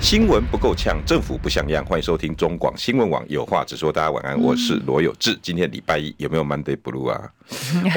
[0.00, 1.84] 新闻不够呛，政府不像样。
[1.84, 3.92] 欢迎收听中广新闻网，有话直说。
[3.92, 5.38] 大家晚安，我是罗有志。
[5.42, 7.30] 今天礼拜一有没有 Monday Blue 啊？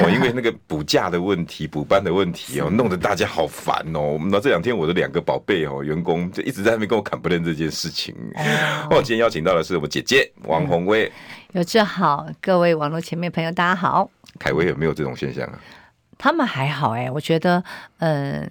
[0.00, 4.00] 我 因为那个补假的问题、补班的问题哦，弄得大家好烦哦。
[4.00, 8.14] 我们那这两天我的两个宝贝哦，员工就一直在那边跟我 complain 这件事情。
[8.90, 11.10] 我 今天邀请到的是我们姐姐王红薇。
[11.52, 14.08] 有志好，各位网络前面朋友，大家好。
[14.38, 15.58] 凯威有没有这种现象啊？
[16.18, 17.64] 他们还好哎，我觉得，
[17.98, 18.46] 呃，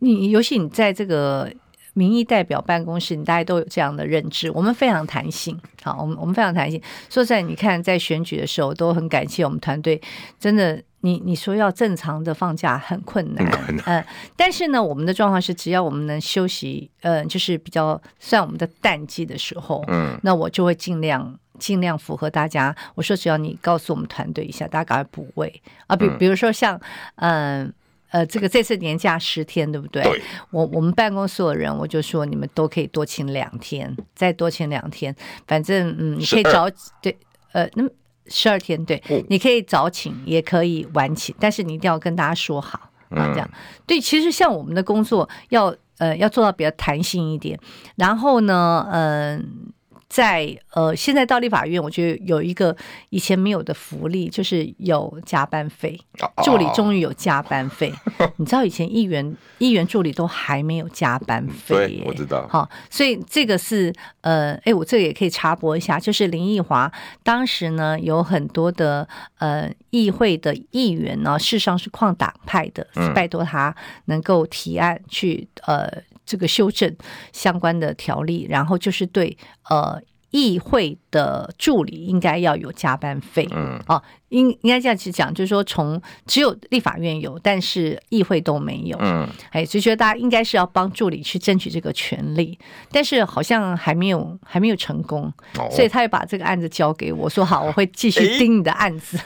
[0.00, 1.52] 你尤其你在这个。
[1.94, 4.50] 民意代表办公室，你大家都有这样的认知。
[4.50, 6.80] 我们非常弹性，好，我们我们非常弹性。
[7.08, 10.00] 说实在，你看在选举的时候，都很感谢我们团队。
[10.38, 22.74] 真的，你你说要正常的放假很困难，嗯、呃，但是呢，我们的状况是，只要我们能休息，呃，就是比较算我们的淡季的时候，嗯，那我就会尽量尽量符合大家。
[22.96, 25.94] 我说，只要你告诉我们团队一下，大家赶快补位啊。
[25.94, 26.80] 比比如说像，
[27.16, 27.66] 嗯。
[27.66, 27.72] 呃
[28.14, 30.00] 呃，这个这次年假十天，对不对？
[30.04, 30.22] 对。
[30.52, 35.12] 我我们办公室所有人，我就说你们都可以多请两天，再多请两天，
[35.48, 36.70] 反正嗯，你可以早
[37.02, 37.16] 对，
[37.50, 37.90] 呃，那么
[38.28, 42.78] 十二天对，哦，你可以早请，也可以晚请，但是你一定要跟大家说好
[43.10, 43.50] 啊，这样。
[43.84, 47.58] 对，其实像我们的工作要呃要做到比较弹性一点，
[47.96, 49.73] 然后呢，嗯，呃。
[50.14, 52.76] 在呃，现在到立法院，我觉得有一个
[53.10, 56.00] 以前没有的福利，就是有加班费。
[56.44, 57.92] 助理终于有加班费，
[58.38, 61.74] 你知道以前议员议员助理都还没有加班费。
[61.74, 62.46] 对，我知道。
[62.48, 66.88] 好，所以这个是呃，哎，我这个也可以插播一下，就是林奕华
[67.24, 75.90] 当时呢，有很多的呃议会的议员呢，事实上是跨党派的，拜托他能够提案去呃。
[76.24, 76.94] 这个修正
[77.32, 79.36] 相关的条例，然后就是对
[79.68, 92.58] 呃议会的助理应该要有加班费，嗯，哦，应应该这样去讲，就是说从只有立法院有，但是议会都没有，嗯，哎，就觉得大家应该是要帮助理去争取这个权利，
[92.90, 99.16] 但是好像还没有还没有成功，哦，所以他又把这个案子交给我说好，我会继续盯你的案子。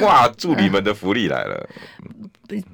[0.00, 1.68] 哇，助理们的福利来了。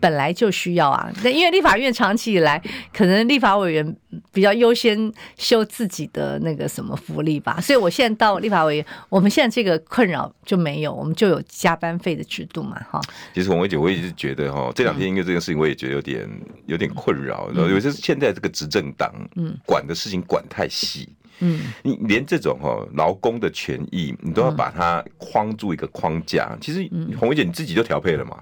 [0.00, 2.62] 本来就需要啊，那因为立法院长期以来，
[2.92, 3.96] 可能立法委员
[4.32, 13.00] 比较优先修自己的那个什么福利吧，所以我现在到立法委员，我们现在这个困扰就没有，我们就有加班费的制度嘛，哈。
[13.34, 16.28] 其实红薇姐，我一直觉得哈，这两天因为这个事情，我也觉得有点
[16.66, 21.08] 有点困扰，然后尤其是现在这个执政党，嗯，管的事情管太细，
[21.40, 26.88] 嗯，你连这种哈劳工的权益，你都要把它框住一个框架，其实
[27.18, 28.38] 红薇姐你自己就调配了嘛。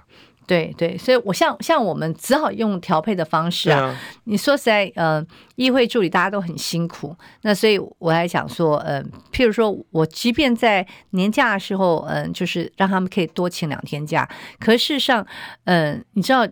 [0.47, 3.85] 对对，所以我像像我们只好用调配的方式啊。
[3.85, 5.25] 啊你说实在，呃，
[5.55, 14.27] 议会助理大家都很辛苦，那所以我还想说，呃，譬如说我即便在年假的时候，嗯、呃，就是让他们可以多请两天假，
[14.59, 15.25] 可事实上，
[15.65, 16.47] 嗯、呃，你知道。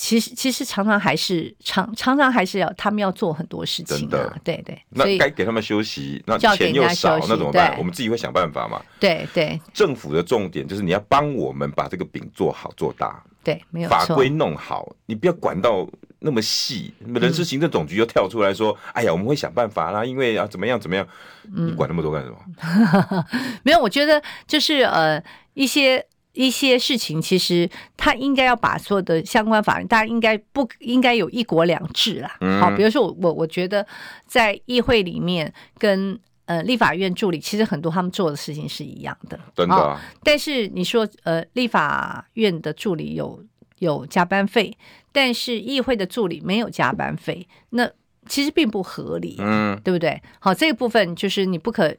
[0.00, 4.80] 其实其实常常还是常常常还是要他们要做很多事情的，对对。
[4.90, 7.76] 那该给他们休息，那钱又少，那怎么办？
[7.76, 8.80] 我们自己会想办法嘛。
[9.00, 9.60] 对对。
[9.74, 13.20] 政府的重点就是你要帮我们把这个饼做好做大。
[13.42, 13.88] 对，没有。
[13.88, 15.84] 法规弄好，你不要管到
[16.20, 16.94] 那么细。
[17.04, 21.04] 人事行政总局又跳出来说：“哎呀，我们会想办法啦，因为啊怎么样怎么样。”
[21.52, 23.24] 你管那么多干什么？
[23.64, 25.20] 没有，我觉得就是呃
[25.54, 26.06] 一些。
[26.38, 32.36] 一些事情其实他应该要把所有的相关法律，大家应该不应该有一国两制啦？
[32.40, 33.84] 嗯、好，比如说我我我觉得
[34.24, 40.00] 在议会里面跟呃立法院助理，其实很多他们做的事情是一样的，真的、啊。
[40.22, 43.44] 但是你说呃立法院的助理有
[43.80, 44.78] 有加班费，
[45.10, 47.90] 但是议会的助理没有加班费，那
[48.28, 50.22] 其实并不合理，嗯，对不对？
[50.38, 51.92] 好，这个部分就是你不可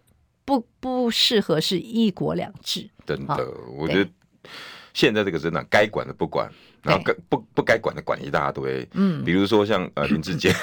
[0.45, 3.45] 不不适合是一国两制，真的，
[3.77, 4.09] 我觉得。
[4.93, 6.49] 现在这个政党该管的不管，
[6.83, 8.87] 然后该不不该管的管一大堆。
[8.93, 10.53] 嗯，比如说像呃 林志坚，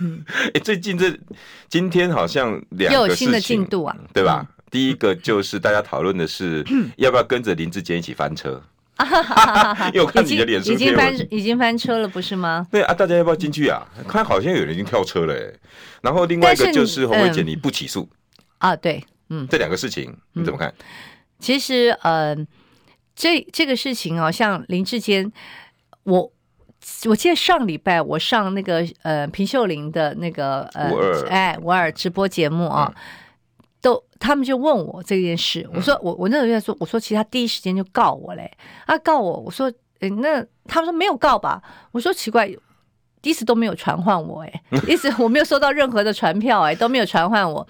[0.00, 0.22] 嗯，
[0.52, 1.16] 哎，最近这
[1.68, 4.44] 今天好像两个新的进度啊，对吧？
[4.46, 6.64] 嗯、第一个就是大家讨论的是
[6.98, 8.60] 要不要跟着林志坚一起翻车，
[9.94, 12.66] 因为我看你的脸书已经翻已经翻车了，不是吗？
[12.70, 13.86] 对啊，大家要不要进去啊？
[14.08, 15.52] 看好像有人已经跳车了，哎。
[16.02, 18.76] 然后另外一个就是鸿薇姐你不起诉、嗯、啊？
[18.76, 20.72] 对，嗯，这两个事情你怎么看？
[21.38, 22.46] 其实，嗯、呃。
[23.18, 25.30] 这这个事情哦，像林志坚，
[26.04, 26.32] 我
[27.08, 30.92] 我记得上礼拜我上那个呃平秀玲的那个呃
[31.28, 38.48] 哎五二直播节目啊，嗯、都他们就问我这件事，我说我我那时候在说，我说其实他第一时间就告我嘞，
[38.86, 39.68] 他告我，我说
[39.98, 41.60] 哎那他们说没有告吧，
[41.90, 42.48] 我说奇怪。
[43.22, 47.66] 一直都没有传唤我哎， 一直我没有收到任何的传票哎，都没有传唤我。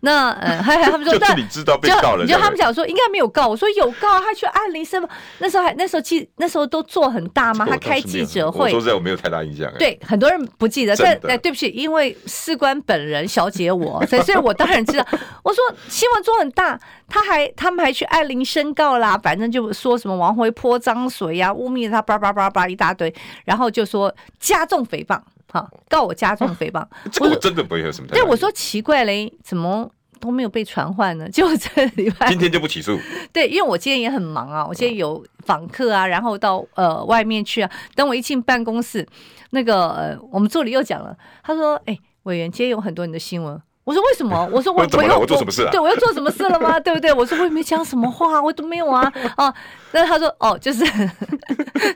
[0.00, 5.06] 那呃，还还他们说， 就是你知道被告了，就他们讲说应该没有告，我说有告，他去按铃声。
[5.38, 7.66] 那时候还那时候记那时候都做很大吗？
[7.68, 8.66] 他开记者会。
[8.66, 9.68] 我说实在我没有太大印象。
[9.76, 15.04] 对，很多人不记得，但哎对不起，因为事关本人小姐我， 所以所以我当然知道。
[15.42, 16.78] 我说新闻做很大，
[17.08, 23.12] 他还他们还去按铃申告啦，反正就说什么王辉泼脏水呀，污蔑他叭叭叭叭一大堆，
[23.44, 24.86] 然后就说加重。
[24.88, 25.20] 诽谤，
[25.52, 28.08] 哈告我加重诽谤， 这个我真的不会有什么。
[28.08, 29.88] 对，我说奇怪嘞，怎么
[30.18, 31.28] 都没有被传唤呢？
[31.30, 32.98] 就这礼拜今天就不起诉。
[33.32, 37.70] 对，因为我今天也很忙啊，我今天有访客啊，然后到呃外面去啊。
[37.94, 39.06] 等我一进办公室，
[39.50, 45.70] 那个呃我们助理又讲了，他说：“哎、欸，委员，今天有很多你的新闻。”我说：“为什么？”我说我：“我我又我做什么事啊？
[45.70, 46.78] 对，我又做什么事了吗？
[46.80, 49.54] 对不对？”我说：“我也没讲什么话，我都没有啊。”哦，
[49.92, 50.84] 那他说：“哦，就是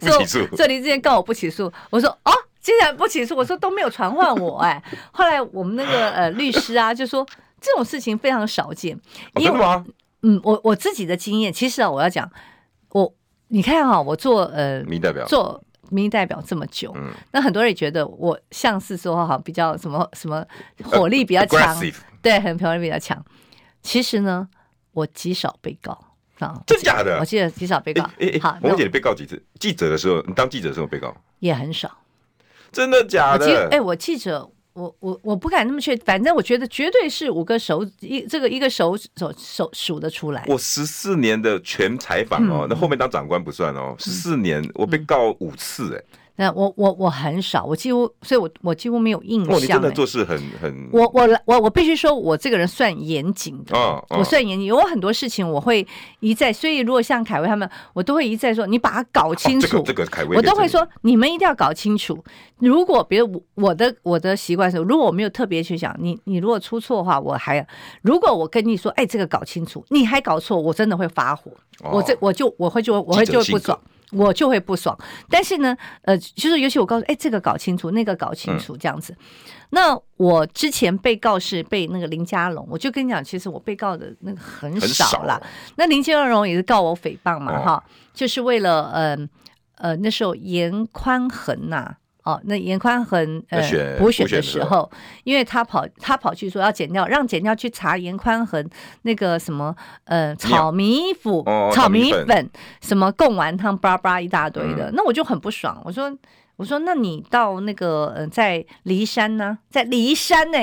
[0.01, 4.83] 不起诉。”助理之前告我不起诉，我说：“哦。”竟然不起诉，我说都没有传唤我哎。
[5.13, 7.27] 后来我们那个呃律师啊就说
[7.61, 8.99] 这种事情非常少见，
[9.35, 9.87] 因为、哦、真的吗？
[10.23, 12.31] 嗯，我我自己的经验，其实啊，我要讲
[12.91, 13.13] 我
[13.49, 20.47] 你看哈，我做呃民意代表做民意代表这么久，嗯，那很多人也觉得我像是说哈比较什么什么
[20.85, 21.93] 火力比较强，呃、
[22.23, 23.21] 对，很火力比较强。
[23.83, 24.49] 其实呢，
[24.93, 25.91] 我极少被告
[26.39, 27.19] 啊，真假的？
[27.19, 28.03] 我记得极少被告。
[28.21, 29.45] 哎哎，好，我姐你被告几次？
[29.59, 31.91] 记者的时候，你当记者的时候被告也很少。
[32.73, 33.69] 真的假的？
[33.71, 40.45] 哎，我记着，我我我不敢那么确，反正我觉得绝对是五个手一这个一个手手手数得出来。
[40.49, 46.19] 我十四年的全采访哦，那后面当长官不算哦，十四年我被告五次哎。
[46.43, 49.55] 那我我我很少，我几乎，所以我我几乎没有印象。
[49.55, 50.89] 哦，你真的做事很很。
[50.93, 53.79] 我我我我必须说，我这个人算严谨的。
[53.79, 55.87] 哦哦、我算严谨，有很多事情我会
[56.19, 59.79] 一再，所以如果像凯威他们，我都会一再说，你把它搞清楚。
[59.79, 62.21] 哦、这个这个凯威，我都会说，你们一定要搞清楚。
[62.59, 67.65] 如果比如我我的我的习惯是，如果我没有特别去想，你你如果出错的话，我还
[68.03, 71.53] 如果我跟你说，哎，这个搞清楚，你还搞错，我真的会发火。
[71.85, 73.79] 哦、我这我就我会就我会就会不爽。
[74.13, 74.97] 我就会不爽，
[75.29, 79.13] 但是呢，呃，就是尤其我告诉，哎，这个搞清楚，那个搞清楚，这样子。
[79.15, 79.19] 嗯、
[79.71, 85.41] 那我之前被告是被那个林家龙，我就跟你讲，其实我被告的那个很少啦。
[85.41, 87.83] 少那林家龙也是告我诽谤嘛，哈、哦，
[88.13, 89.29] 就是为了，嗯
[89.77, 91.97] 呃，呃，那时候严宽恒呐、啊。
[92.25, 93.61] 哦，那严宽恒呃
[93.99, 94.91] 补选的时候，
[95.25, 98.69] 因为他跑他跑去说要减掉，让减掉去查严宽恒
[99.03, 99.75] 那个什么
[100.05, 101.33] 呃炒米粉、
[101.73, 106.17] 炒米粉什么贡丸汤巴拉巴拉一大堆的，那我就很不爽，我说。
[106.57, 110.59] 我说：“那你到那个呃，在骊山呢，在骊山呢，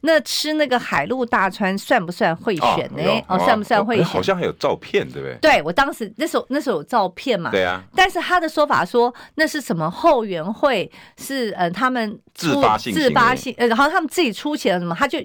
[0.00, 3.02] 那吃那个海陆大餐算不算贿选呢？
[3.28, 4.04] 哦，算不算贿选？
[4.04, 5.38] 好像还有照片，对不对？
[5.40, 7.50] 对，我当时那时候那时候有照片嘛。
[7.50, 7.82] 对啊。
[7.94, 15.18] 但是他的说法说那是什么后援会是呃他们自发性自发性呃，好像他们自己出钱什么，他就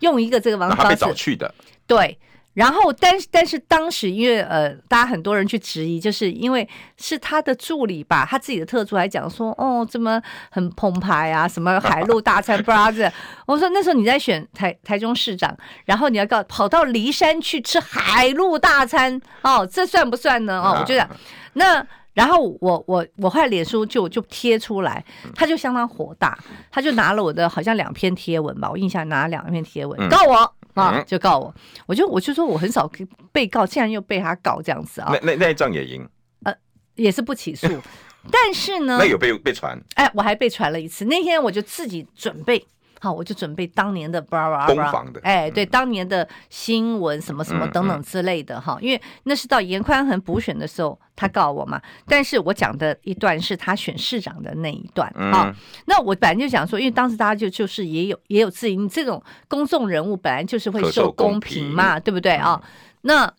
[0.00, 0.76] 用一个这个方式。
[0.76, 1.52] 他被找去的。
[1.86, 2.18] 对。”
[2.56, 6.66] 然后，但是但是当时因为呃，大家很多人去质疑，就是因为
[6.96, 10.18] 是他的助理吧，他自己的特助还讲说，哦，怎么
[10.50, 13.12] 很澎湃啊，什么海陆大餐，brother。
[13.46, 15.54] 我说那时候你在选台台中市长，
[15.84, 20.58] 然后你要告跑到骊山去吃海陆大餐，哦，这算不算呢？
[20.58, 21.06] 哦，我就讲
[21.52, 21.86] 那。
[22.14, 26.38] 然后我我我后来脸书就就贴出来，他就相当火大，
[26.70, 31.54] 他就拿了我的好像两篇贴文吧，我印象拿了两篇贴文告我啊，就告我，
[31.86, 32.90] 我就我就说我很少
[33.32, 36.08] 被告，竟然又被他告这样子啊，那那那一仗也赢，
[36.44, 36.54] 呃，
[36.94, 37.66] 也是不起诉，
[38.30, 42.66] 但是呢，那有被被传，哎，我还被传了一次，那天我就自己准备。
[43.00, 51.80] 好，我就准备当年的巴拉巴拉，哎，对，当年的新闻什么什么等等之类的哈，因为那是到严宽恒补选的时候，他告我嘛。
[52.06, 55.54] 但是我讲的一段是他选市长的那一段啊。
[55.84, 62.60] 那我本来就讲说，因为当时大家就就是也有也有质疑，你这种公众人物本来就是会受公平嘛，对不对啊？
[63.02, 63.32] 那。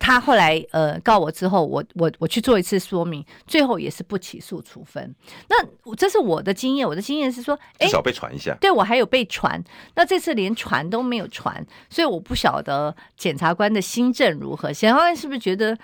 [0.00, 5.14] 他后来呃告我之后，我我我去做一次说明，最后也是不起诉处分。
[5.48, 8.56] 那这是我的经验，我的经验是说，至少被传一下。
[8.58, 9.62] 对，我还有被传，
[9.94, 14.72] 那这次连传都没有传，所以我不晓得检察官的心证如何。
[14.72, 15.78] 检察官是不是觉得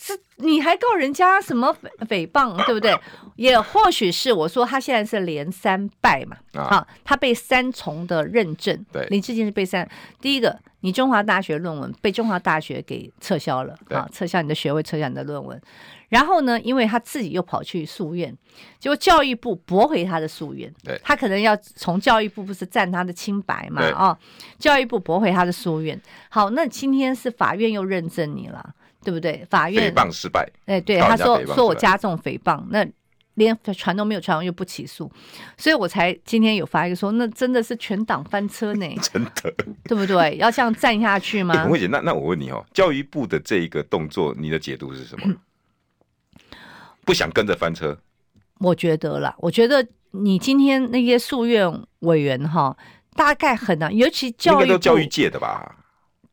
[0.00, 2.96] 这你还告人家什么诽诽谤，对不对？
[3.34, 9.88] 也或许是我说他现在是连三败嘛，啊，他被三重的认证，对，林志坚是被三，
[10.20, 15.60] 第一个，你中华大学论文被中华大学给撤销了，啊，撤销你的学位，撤销你的论文。
[16.10, 18.32] 然后呢，因为他自己又跑去诉愿，
[18.78, 24.18] 结果教育部驳回他的诉愿，对，他可能要从教育部不是占他的清白嘛，啊，
[24.60, 26.00] 教育部驳回他的诉愿。
[26.28, 28.74] 好，那今天是法院又认证你了。
[29.08, 29.42] 对不对？
[29.48, 30.46] 法院诽谤失败。
[30.66, 32.86] 哎，对，他说说我加重诽谤，那
[33.36, 35.10] 连传都没有传完又不起诉，
[35.56, 40.36] 所以我才今天有发一个说，那真的是全党翻车呢， 真的，对不对？
[40.36, 41.62] 要这样站下去吗？
[41.62, 45.34] 洪慧姐，那那我问你哦，教育部的这一个动作，你的解读是什么？
[47.06, 47.98] 不想跟着翻车？
[48.58, 52.76] 我觉得啦，我觉得你今天那些诉愿委员哈，
[53.14, 55.76] 大概很难，尤其教育都教育界的吧。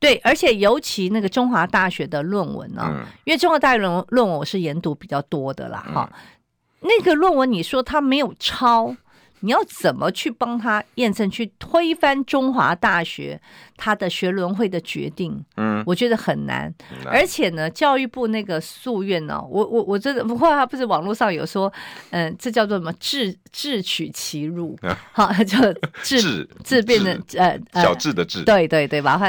[0.06, 8.96] 对，而且尤其那个中华大学的论文啊，嗯、因为中华大学论论文我是研读比较多的啦，哈、嗯，那个论文你说他没有抄。
[9.42, 13.40] 你要怎么去帮他验证，去推翻中华大学
[13.78, 15.40] 他的学伦会的决定？
[15.58, 16.74] 嗯，我觉得很难。
[16.90, 21.72] 嗯、而且呢，教育部那个诉愿呢，我我我真的不过他不是网络上有说，
[22.10, 24.76] 嗯，这叫做什么智智取其辱，
[25.12, 25.58] 好、啊，就
[26.02, 29.22] 智智变成呃小智的智，对对对吧？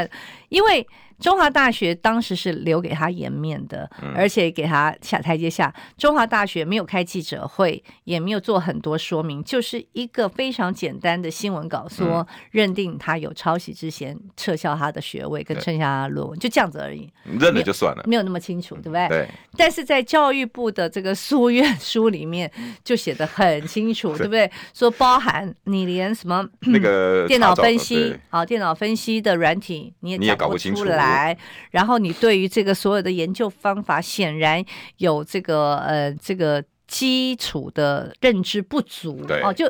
[0.49, 0.87] 因为。
[1.19, 5.75] 中华大学当时是留给他颜面的，而且给他下台阶下。
[5.97, 17.11] 中华大学没有开记者会，也没有做很多说明，就是一个非常简单的新闻稿，说认定他有抄袭之嫌，撤销他的学位跟撤销他的论文，就这样子而已。
[17.39, 19.09] 认了就算了，没有那么清楚，对不对？
[19.09, 19.29] 对。
[19.57, 22.51] 但是在教育部的这个书院书里面
[22.85, 24.51] 就写的很清楚，对不对？
[24.75, 31.06] 说包含你连什么那个电脑分析，好，电脑分析的软体你也你也搞不清楚来。
[31.07, 31.39] 来，
[31.71, 34.65] 然后你对于这个所有的研究方法，显然
[34.99, 39.65] 有这个呃这个基础的认知不足，对哦，就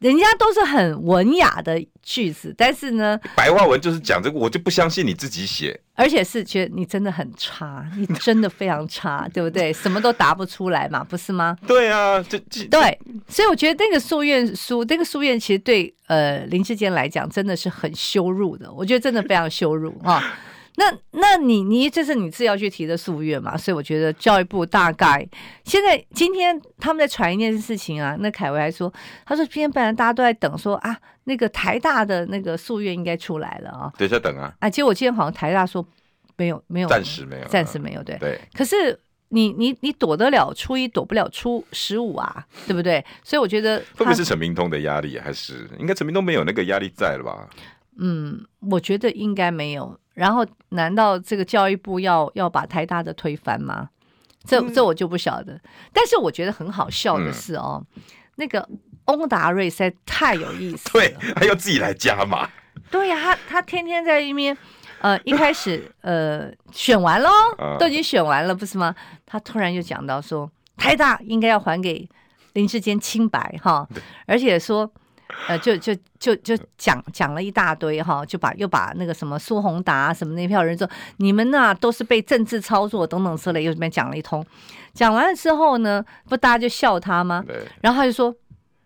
[0.00, 9.72] 人家都是很文雅的句子，但是呢，白话文就是讲这个，我就不相信你自己写，而且是觉得你真的很差，你真的非常差， 对不对？
[9.72, 11.56] 什么都答不出来嘛，不是吗？
[11.66, 20.22] 对啊，这这对，所以我觉得那个诉愿书，那个诉愿其实对呃林志坚来讲真的是很羞辱的，我觉得真的非常羞辱啊。
[20.78, 23.56] 那，那你，你这是你自己要去提的诉愿嘛？
[23.56, 25.28] 所以我觉得教育部大概
[25.64, 28.16] 现在今天他们在传一件事情啊。
[28.20, 28.92] 那凯维还说，
[29.26, 33.92] 他说今天本来大家都在等说啊，那个台大的那个诉愿应该出来了啊。
[33.98, 34.54] 等一下等啊。
[34.60, 35.84] 啊，结果今天好像台大说
[36.36, 38.02] 没有，没有，暂时没有，暂时没有。
[38.04, 38.40] 对对。
[38.54, 38.96] 可是
[39.30, 43.04] 你你你躲得了初一，躲不了初十五啊，对不对？
[43.24, 47.48] 所以我觉得会不会是陈明通的压力，还是应该陈明通没有那个压力在了吧？
[48.00, 49.98] 嗯，我觉得应该没有。
[50.18, 53.88] 然后，难道这个教育部要要把台大的推翻吗？
[54.44, 55.60] 这这我就不晓得。
[55.92, 58.02] 但是我觉得很好笑的是哦，嗯、
[58.34, 58.68] 那个
[59.04, 60.92] 翁达瑞实在太有意思了。
[60.92, 62.50] 对，他要自己来加码。
[62.90, 64.56] 对呀、啊，他他天天在一边，
[65.00, 67.30] 呃，一开始 呃选完喽，
[67.78, 68.92] 都已经选完了，不是吗？
[69.24, 72.08] 他突然就讲到说，台大应该要还给
[72.54, 73.88] 林志坚清白哈，
[74.26, 74.90] 而且说。
[75.46, 84.44] 呃，就就就就讲讲了一大堆哈，就把又把那个什么苏宏达什么那票人说，你们呐都是被政治操作等等之类，又这边讲了一通。
[84.94, 87.44] 讲完了之后呢，不大家就笑他吗？
[87.46, 87.56] 对。
[87.82, 88.34] 然后他就说，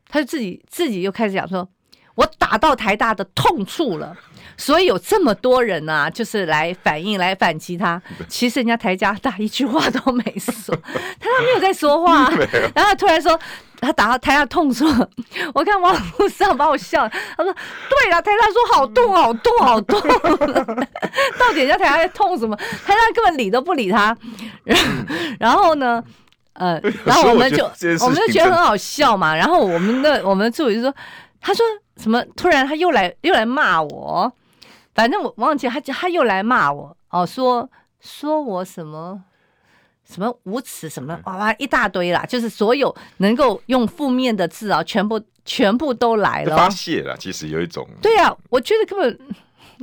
[0.08, 1.66] 他就自己自己又开始讲说，
[2.14, 4.16] 我打到台大的痛处了，
[4.57, 8.00] 所以有这么多人呐、啊，就是来反应来反击他。
[8.28, 10.75] 其实人家台加大一句话都没说，
[11.19, 12.31] 他他没有在说话，
[12.75, 13.38] 然后他突然说。
[13.85, 14.87] 他打到台大痛处，
[15.52, 17.00] 我看网络上把我笑。
[17.37, 17.52] 他说
[17.90, 20.00] ：“对了，台大说好痛，好痛，好痛。
[21.37, 22.54] 到底人家台大在痛什么？
[22.87, 24.16] 台大根本理都不理他。
[25.40, 26.00] 然后呢，
[26.52, 27.64] 呃， 然后我们就
[28.04, 29.35] 我们就觉得很好笑嘛。
[29.35, 30.95] 然后我们的我们的助理就说：
[31.40, 32.25] 他说什么？
[32.37, 34.32] 突然他又来又来骂我。
[34.94, 37.70] 反正我忘记他他又来骂我哦，说
[38.00, 39.25] 说我什么？”
[40.04, 46.56] 什么无耻什么哇哇一大堆啦，就是所有能够用负面的字啊，全部全部都来了。
[46.56, 47.88] 发泄了，其实有一种。
[48.02, 49.18] 对啊，我觉得根本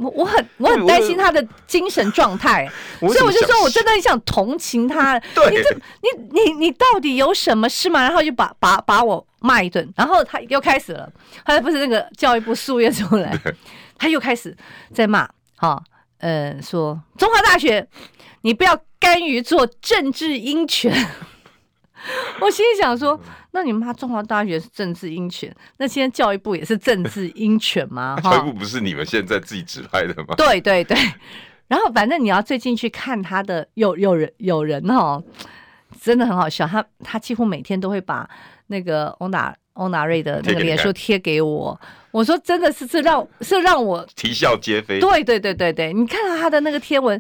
[0.02, 5.20] 我我很我很担心他的精神状态，所以我就说我真的很想同情他。
[5.34, 8.02] 对，你这你你你到底有什么事吗？
[8.02, 11.12] 然后就把把把我骂一顿，然后他又开始了，
[11.46, 13.38] 他不是那个教育部诉愿出来，
[13.98, 14.56] 他又开始
[14.94, 15.82] 在骂，哈，
[16.20, 17.88] 呃，说中华大学。
[18.42, 20.94] 你不要甘于做政治鹰犬，
[22.40, 23.20] 我心里想说，
[23.52, 28.18] 那你骂中华大学是政治鹰犬， 那现在教育部也是政治鹰犬吗？
[28.24, 30.36] 教育部不是你们现在自己指派的吗？
[30.38, 30.96] 对对对，
[31.68, 35.24] 然后反正你要最近去看他的，有有人有人哦，
[36.00, 36.68] 真的很好笑。
[36.68, 38.30] 他他几乎每天都会把
[38.68, 41.80] 那个欧娜欧娜瑞的那个脸书贴给我。
[42.12, 45.00] 我说真的是是让是让我啼笑皆非。
[45.00, 47.20] 对对对对对，你看到他的那个贴文。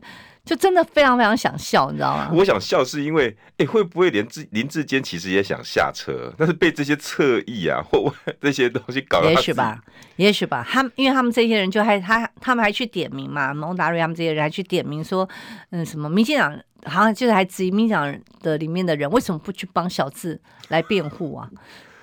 [0.50, 2.32] 就真的非常非常想笑，你知道吗？
[2.34, 9.22] 我想笑是因为，哎、欸，会不会连志林志坚其实也想下车，但是被这些侧翼啊 或这些东西搞？
[9.26, 9.80] 也许吧，
[10.16, 10.66] 也许吧。
[10.68, 15.30] 他们因为他们这些人就还他他们还去点名嘛，蒙达瑞他们这些人还去点名说，
[15.70, 21.48] 嗯，什么民进党好像就是还质疑民进党的里面的人为什么不去帮小智来辩护啊？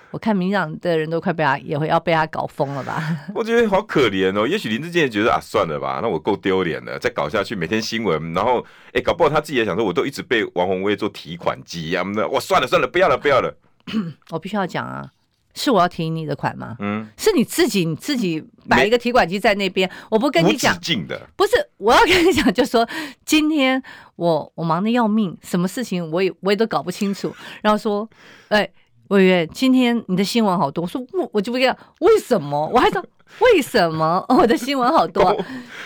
[0.09, 3.17] 我看民进党的人都快被他也会要被他搞疯了吧？
[3.35, 4.47] 我觉得好可怜哦。
[4.47, 13.53] 也许林志健也觉得啊，算了吧，那我够丢脸了，再搞下去，每天新闻，然后哎、欸，搞不好他自己也想说，我都一直被王宏威做提款机啊，那我算了算了，不要了不要了。
[14.31, 15.09] 我必须要讲啊，
[15.53, 16.77] 是我要提你的款吗？
[16.79, 20.73] 嗯，是你自己你自己摆一个提款机在那边，我不跟你讲，
[21.07, 22.87] 的不是我要跟你讲，就说
[23.25, 23.83] 今天
[24.15, 28.09] 我我忙得要命，什么事情我也我也都搞不清楚，然后说
[28.47, 28.59] 哎。
[28.59, 28.73] 欸
[29.09, 33.03] 委员，今天你的新闻好多，我说我我就不知道为什么，我还说
[33.39, 34.23] 为什么？
[34.29, 35.35] 我的新闻好多，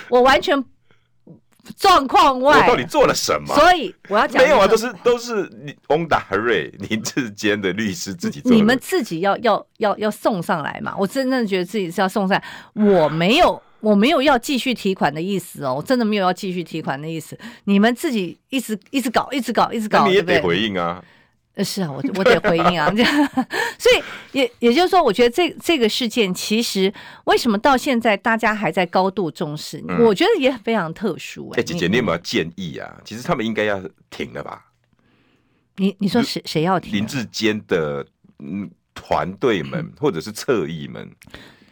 [0.09, 0.63] 我完全
[1.77, 3.53] 状况外，我到底做了什么？
[3.53, 5.49] 所以我要讲，没有啊，都是都是
[5.89, 20.83] 翁达瑞林志坚的律师自己做的，你们自己要要要要送上来嘛，我真正觉得自己是要送上来，我没有我没有要继续提款的意思哦，我真的没有要继续提款的意思，你们自己一直一直搞，一直搞，一直搞，你也得回应啊。
[20.95, 21.03] 呃，
[21.63, 23.29] 是啊，我我得回应啊，这样，
[23.77, 26.93] 所以也也就是说，我觉得这这个事件其实
[27.25, 31.55] 为什么到现在大家还在高度重视，嗯、我觉得也非常特殊、欸。
[31.55, 32.97] 哎、欸，姐姐，你有没有建议啊？
[33.05, 34.65] 其实他们应该要停了吧？
[35.77, 36.93] 你你说谁谁要停？
[36.93, 38.05] 林志坚的
[38.39, 41.09] 嗯团队们或者是侧翼们，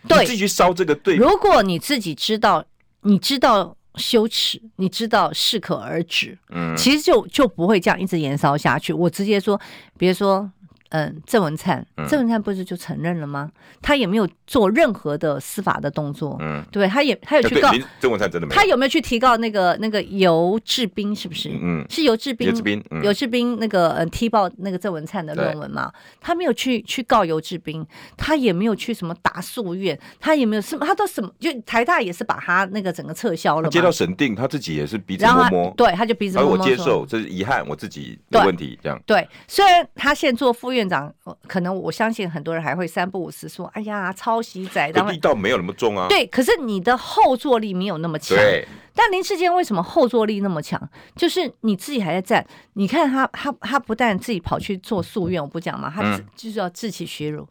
[0.08, 1.16] 对，继续烧这个队。
[1.16, 2.66] 如果你自己知道，
[3.02, 3.76] 你知道。
[4.00, 8.92] 羞耻，你知道适可而止，嗯，其实就就不会这样一直延烧下去。
[8.92, 9.60] 我直接说，
[9.98, 10.50] 比如说。
[10.90, 13.52] 嗯，郑文灿，郑文灿不是就承认了吗？
[13.82, 21.16] 他也没有做任何的司法的动作，嗯，对，他也他有去告郑文灿真的没有，他有没有去提告那个那个游志斌？
[21.16, 21.52] 是不是？
[21.62, 25.92] 嗯，是游志斌，游志斌，游志斌那个呃踢爆那个郑文灿的论文嘛？
[26.20, 27.86] 他没有去去告游志斌，
[28.18, 39.28] 他也没有去什么打诉愿，他也没有什么，他都什么就台大也是把他那个整个撤销了，接到审定，他自己也是鼻子摸摸，对，他就鼻子摸摸，我接受，这是遗憾，我自己的问题，这样对。
[39.48, 40.79] 虽然他现在做副院。
[40.80, 41.14] 院长，
[41.48, 46.08] 可能我相信很多人还会三不五时说：“哎呀，抄袭仔。”力道没有那么重啊。
[46.10, 48.38] 对，可是你的后坐力没有那么强。
[48.38, 48.68] 对。
[48.96, 50.82] 但林志坚为什么后坐力那么强？
[51.16, 57.48] 就是你自己还在站，你看他，他，他不但自己跑去做夙愿，我不讲嘛，他就是要自取其辱。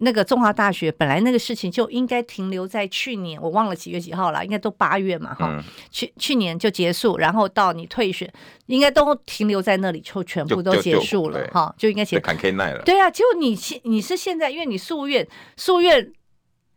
[0.00, 8.32] 嗯那个中华大学本来那个事情就应该停留在去年，我忘了几月几号了，应该都八月嘛，哈、嗯，去去年就结束，然后到你退选，
[8.64, 12.18] 应该都停留在那里，就全部都结束了，哈，就应该结。
[12.18, 12.82] 砍 K 奈了。
[12.82, 16.10] 对啊，结果你现你是现在，因为你诉愿诉愿，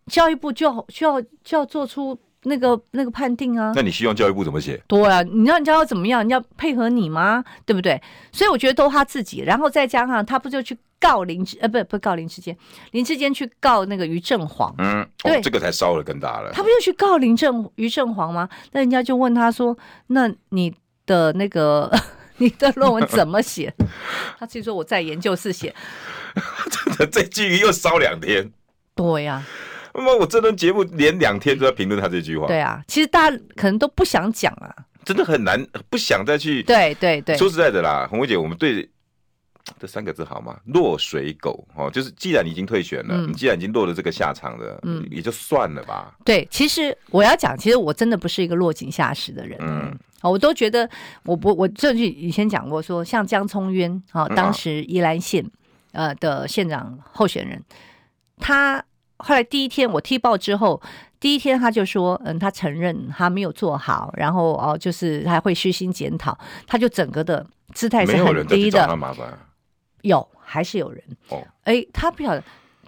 [0.07, 3.71] 教育部就要就要就要做出那个那个判定啊。
[3.73, 4.81] 那你希望教育部怎么写？
[4.85, 6.19] 对啊，你让人家要怎么样？
[6.19, 7.41] 人家配合你吗？
[7.65, 8.01] 对不对？
[8.33, 10.77] 所以我觉得都他自己，然后再加上他不就去。
[11.03, 12.57] 告林之呃不不告林志坚，
[12.91, 16.49] 林志坚去告那个于正煌，嗯，对，这个才烧了更大了。
[16.53, 18.47] 他不就去告林正于正煌吗？
[18.71, 20.73] 那人家就问他说：“那你
[21.05, 21.91] 的那个
[22.37, 23.73] 你的论文怎么写？”
[24.39, 25.75] 他自己说：“我在研究室写。”
[26.71, 28.49] 真的，这句又烧两天。
[28.95, 29.43] 对呀，
[29.93, 32.47] 那么我这档节目连两天都在评论他这句话。
[32.47, 36.63] 对啊，其实大家可能都不想讲啊，真的很难，不想再去。
[36.63, 38.89] 对对对，说实在的啦，红薇姐，我们对。
[39.79, 40.59] 这三个字好吗？
[40.65, 46.13] 落水狗哦，就是既然你已经退选了，嗯、你既然已经落了这个下场了，嗯，也就算了吧。
[46.25, 50.89] 对，其实我要讲，其实我真的不是一个落井下石的人，嗯，我都觉得
[51.23, 55.45] 我不，我这句以前讲过说，说像江聪渊啊，当时宜兰县
[55.93, 57.63] 呃的县长候选人，
[58.39, 58.83] 他
[59.17, 60.81] 后来第一天我踢爆之后，
[61.21, 68.99] 第一天他就说，嗯，他承认他没有做好，然后哦，就是他会虚心检讨，他就整个的姿态是很低的。
[70.03, 71.45] 有还是有人哦？
[71.63, 72.43] 哎、欸，他不晓得。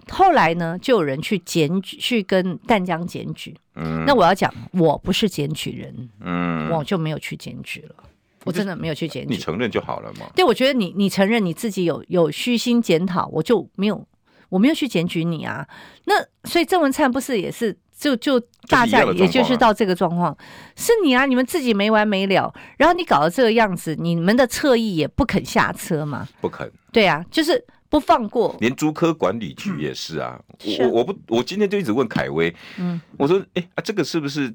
[0.08, 3.52] 后来呢，就有人去检举，去跟淡江检举。
[3.74, 7.96] 嗯，那我要讲，我不是检举人，嗯，我就没有去检举了。
[8.44, 9.34] 我真的没有去检举。
[9.34, 10.30] 你承认就好了嘛？
[10.36, 14.06] 对，我觉得你你承认你自己有有虚心检讨，我就没有，
[14.48, 15.66] 我没有去检举你啊。
[16.04, 17.76] 那所以郑文灿不是也是？
[17.98, 20.36] 就就大家也就是到这个状况，
[20.76, 26.28] 是你啊，你们自己没完没了，然后你搞得这个样子，你们的侧翼也不肯下车嘛？
[26.40, 26.70] 不肯。
[26.92, 28.54] 对啊，就是不放过。
[28.60, 34.54] 连竹科管理局也是啊，嗯、我我不我今天就一直问凯威，嗯，我说哎啊，这个是不是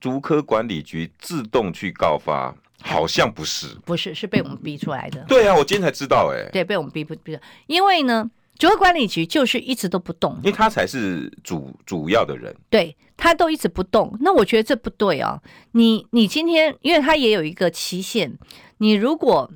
[0.00, 5.24] 竹科管理局自动去告发，好像不是，不是，是被我们逼出来的。
[5.28, 8.28] 对啊，我今天才知道，哎，对，被我们逼不逼的，因为呢。
[8.60, 14.14] 竹科管理局就是一直都不动，因为他才是主主要的人，对，他都一直不动。
[14.20, 15.40] 那我觉得这不对啊！
[15.72, 18.38] 你你今天，因为他也有一个期限，
[18.76, 19.50] 你如果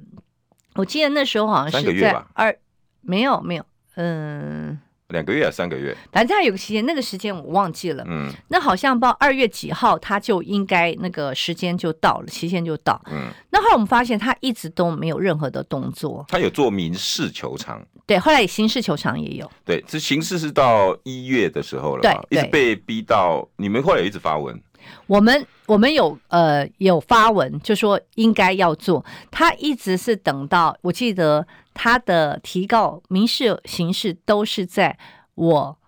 [0.77, 2.57] 我记得那时候好像是在二，
[3.03, 4.79] 没有没有，嗯。
[5.15, 8.05] 两个月啊，三个月，反正他有个时间，那个时间我忘记了。
[8.07, 13.01] 嗯，那好像到二月几号，他就应该那个时间就到了，期限就到。
[13.11, 16.27] 嗯，那后来我们发现他一直都没有任何的动作。
[16.29, 19.51] 他有做民事求偿，对，后来刑事求偿也有。
[19.65, 24.61] 对，这刑事是到一月的时候了，对，一直被逼到你们后来有一直发文。
[25.07, 31.47] 我们我们有呃有发文，就说应该要做，他一直是等到我记得。
[31.75, 34.97] 他的提告民事、刑事都是在
[35.35, 35.79] 我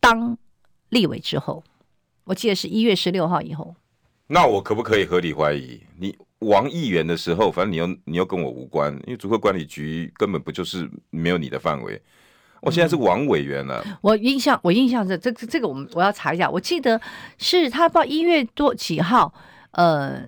[0.00, 0.38] 当
[0.88, 1.62] 立委之后，
[2.24, 3.74] 我记得是一月十六号以后。
[4.28, 12.00] 那我可不可以合理怀疑，你王议员的时候，反正你又你又跟我无关，因为组合管理局根本不就是没有你的范围。
[12.60, 13.82] 我现在是王委员了。
[13.86, 16.48] 嗯、我印象，我印象这这这个我们我要查一下。
[16.48, 17.00] 我记得
[17.38, 19.34] 是他报一月多几号，
[19.72, 20.26] 呃。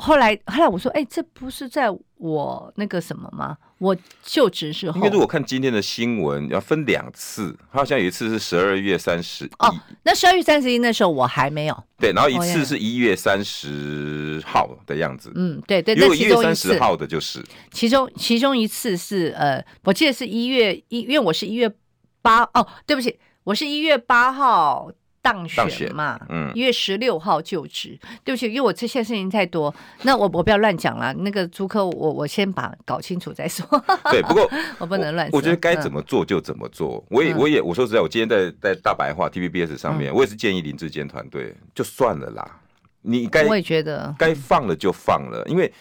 [0.00, 3.56] 后来，后来我说，哎，这不是在我那个什么吗？
[3.78, 4.96] 我就职时候。
[4.96, 9.50] 因为如果看今天的新闻，要分两次，好像有一次是十二月三十一。
[9.60, 11.84] 哦，那十二月三十一那时候我还没有。
[11.98, 15.32] 对，然后一次是一月三十号的样子。
[15.34, 15.94] 嗯，对对。
[15.94, 17.44] 如果一月三十号的就是。
[17.70, 21.72] 其中其中一次是呃，我记得是一月一，因为我是一月
[22.20, 24.90] 八哦，对不起，我是一月八号。
[25.32, 27.98] 当选嘛，嗯，一月十六号就职。
[28.24, 31.12] 对不起，因为我这些事情太多，那我我不要乱讲了。
[31.14, 33.66] 那个租客，我我先把搞清楚再说。
[34.10, 35.36] 对，不过 我不能乱说。
[35.36, 37.04] 我觉得该怎么做就怎么做。
[37.10, 42.60] 嗯、我也我也我说实在，我今天在在大白话 TVBS 上面，嗯、我也是建议林志坚团队就算了啦。
[43.02, 45.72] 你该我也觉得该放了就放了，因为。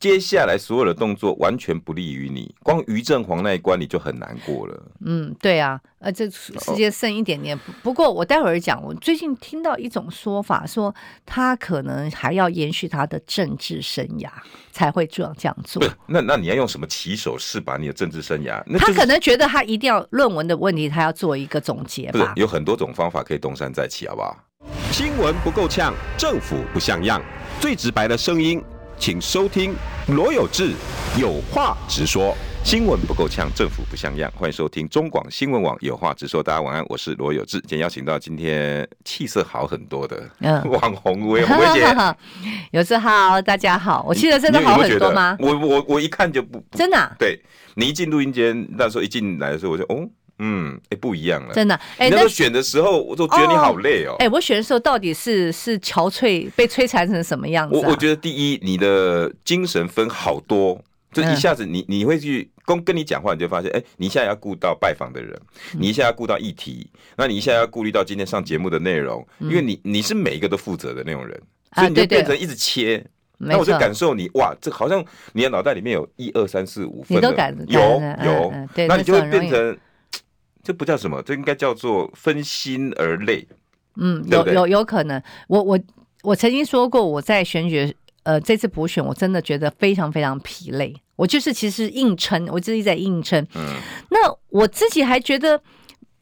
[0.00, 4.82] 接下来所有的动作完全不利于你，光于正煌那一关你就很难过了。
[5.04, 7.54] 嗯，对啊，呃，这时间剩一点点。
[7.54, 10.94] 哦、不过我待会儿讲，我最近听到一种说法，说
[11.26, 14.30] 他可能还要延续他的政治生涯
[14.72, 15.84] 才会这样这样做。
[16.06, 18.62] 那那你要用什么起手式把你的政治生涯？
[18.64, 22.32] 那就是、他可能觉得他一定要论文的问题，他要做一个总结吧。
[22.36, 24.34] 有很多种方法可以东山再起，好不好？
[24.90, 27.22] 新闻不够呛，政府不像样，
[27.60, 28.62] 最直白的声音。
[29.00, 29.74] 请收听
[30.08, 30.74] 罗有志
[31.18, 34.30] 有话直说，新闻不够呛，政府不像样。
[34.36, 36.42] 欢迎收听中广新闻网有话直说。
[36.42, 37.58] 大家晚安，我是罗有志。
[37.60, 40.28] 今天邀请到今天气色好很多的
[40.68, 41.96] 网红薇薇姐，
[42.72, 44.04] 有志好，大家好。
[44.06, 45.34] 我气色真的好很多吗？
[45.40, 47.10] 我我我一看就不，不真的、啊。
[47.18, 47.40] 对，
[47.76, 50.06] 你一进录音间，那时候一进来的时候，我就哦。
[50.42, 51.74] 嗯，哎、欸，不一样了，真的。
[51.98, 54.16] 哎、欸，那时候选的时候，我都觉得你好累哦。
[54.18, 57.80] 哎、欸，我选的时候到底是是憔悴，被摧残成什么样子、啊？
[57.84, 65.38] 我我觉得第一，你的精神分好多，就一下子你你会去跟跟你讲话，你就发现，哎、欸，你一下要顾到拜访的人，
[65.72, 71.38] 你一下要顾到议题，那你一下要顾虑到今天上节目的内容，因为你你是每一个都负责的那种人，
[71.74, 73.04] 所以你就变成一直切。
[73.42, 77.80] 那我就感受你哇，这好像你的脑袋里面有一二三四五分，你都感有
[78.24, 78.52] 有，
[78.88, 79.78] 那你就会变成。
[80.62, 83.46] 这不叫什么，这应该叫做分心而累。
[83.96, 85.20] 嗯，有有有可能。
[85.48, 85.78] 我我
[86.22, 90.94] 我曾经说过，我在选举呃这次补选，我真的觉得非常非常疲累。
[91.16, 93.44] 我就是其实硬撑，我自己在硬撑。
[93.54, 93.76] 嗯，
[94.10, 94.18] 那
[94.48, 95.60] 我自己还觉得，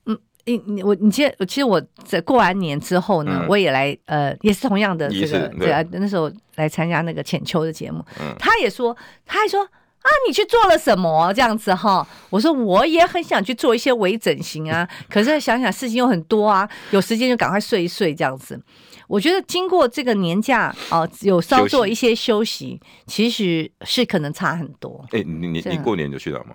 [0.07, 8.05] 嗯，你你我你其实其实我在过完年之后呢，嗯、我也来呃也是同样的这个对啊，那时候来参加那个浅秋的节目。
[8.21, 8.97] 嗯，他也说，
[9.27, 9.69] 他还说。
[10.01, 12.07] 啊，你去做了什么这样子哈？
[12.31, 18.61] 我说我也很想去做一些微整形啊，可是想想事情又很多啊，有时间就赶快睡一睡这样子。
[19.09, 25.05] 我觉得经过这个年假啊，有稍做一些休息，其实是可能差很多。
[25.11, 26.55] 哎，你你你过年就去了吗？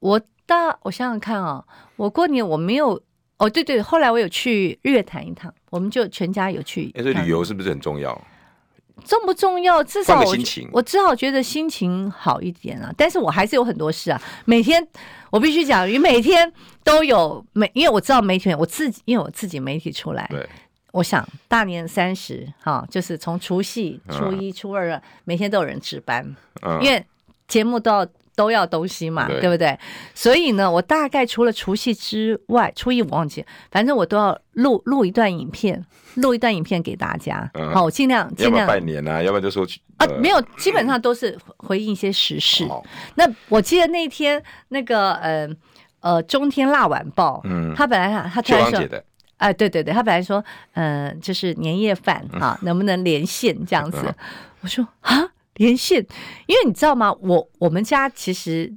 [0.00, 1.64] 我大我想想看啊，
[1.96, 3.00] 我过年我没有
[3.38, 6.92] 哦，对对，后来我有去日月潭一趟，我们就全家有去。
[6.94, 8.20] 哎，这旅游是不是很重要？
[9.04, 9.82] 重不重要？
[9.84, 10.34] 至少我
[10.72, 12.92] 我只好觉得心情好一点啊。
[12.96, 14.20] 但是我还是有很多事啊。
[14.44, 14.86] 每天
[15.30, 16.52] 我必须讲，你每天
[16.84, 20.48] 都有每，因为我知道媒体，我自己因为我自己媒体出来，对，
[20.92, 26.34] 我想大年三十哈，就是从除夕、初一、初二，每天都有人值班，
[26.80, 27.04] 因为
[27.46, 28.06] 节目都要。
[28.34, 29.78] 都要东西嘛，对，对不对？
[30.14, 37.50] 所以呢，我大概除了除夕之外，初一我忘记，反正我都要录录一段影片，录一段影片给大家。
[37.54, 42.64] 嗯、好，我尽量尽量拜年啊，要不然就说去啊，没有，基本上都是回应一些时事。
[42.64, 42.82] 嗯、
[43.16, 45.48] 那我记得那天那个呃
[46.00, 49.02] 呃中天辣晚报，嗯，他本来他他突然说。
[49.38, 50.38] 哎，对对对，他本来说，
[50.74, 53.98] 嗯、呃，就是年夜饭啊，能不能连线这样子？
[54.06, 54.14] 嗯、
[54.60, 55.18] 我说啊，
[55.54, 55.98] 连线，
[56.46, 57.12] 因为你知道吗？
[57.20, 58.72] 我我们家其实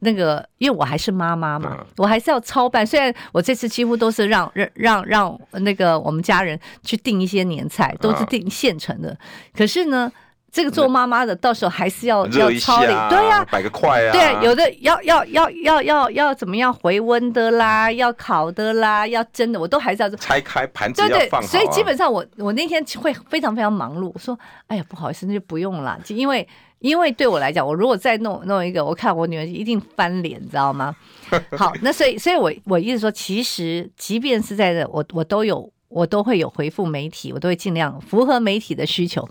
[0.00, 2.86] 那个，因为我还是妈妈嘛，嗯、我还是要操办。
[2.86, 9.18] 虽然我这次几乎都是让让让让那个我们家人去订一些年菜，都是订现成的，嗯、
[9.54, 10.12] 可是呢。
[10.52, 21.46] 这个做妈妈的，到时候还是要要操理，对呀，摆个筷啊，对，有的要要要要要要怎么样回温的啦，要烤的啦，要蒸的，我都还是要拆开盘子要放好。
[21.46, 24.10] 所以基本上我我那天会非常非常忙碌。
[24.14, 26.46] 我说，哎呀，不好意思，那就不用了，因为
[26.78, 30.96] 因为对我来讲，我如果再弄弄一个，我看我女儿一定翻脸，你知道吗？
[31.58, 39.28] 好，那所以所以我我意思说，其实即便是在这，我我都有我都会有回复媒体，我都会尽量符合媒体的需求。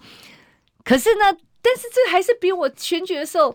[0.86, 1.24] 可是呢，
[1.62, 3.54] 但是这还是比我选举的时候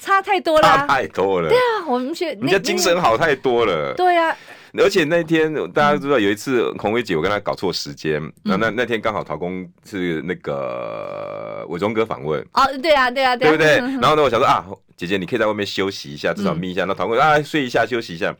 [0.00, 1.48] 差太多了，差太多了。
[1.48, 3.94] 对啊，我们选人家精神好太多了。
[3.94, 4.36] 对啊，
[4.76, 12.44] 而且那天大家都知道，有一次鸿薇姐我跟她搞错时间，那、嗯、那那天刚好陶工是那个伟忠哥访问。
[12.54, 13.76] 哦，对啊，对啊，对啊，对不对？
[14.02, 14.66] 然后呢，我想说啊，
[14.96, 16.84] 姐姐你可以在外面休息一下，至少眯一下。
[16.84, 18.34] 那陶工啊，睡一下休息一下。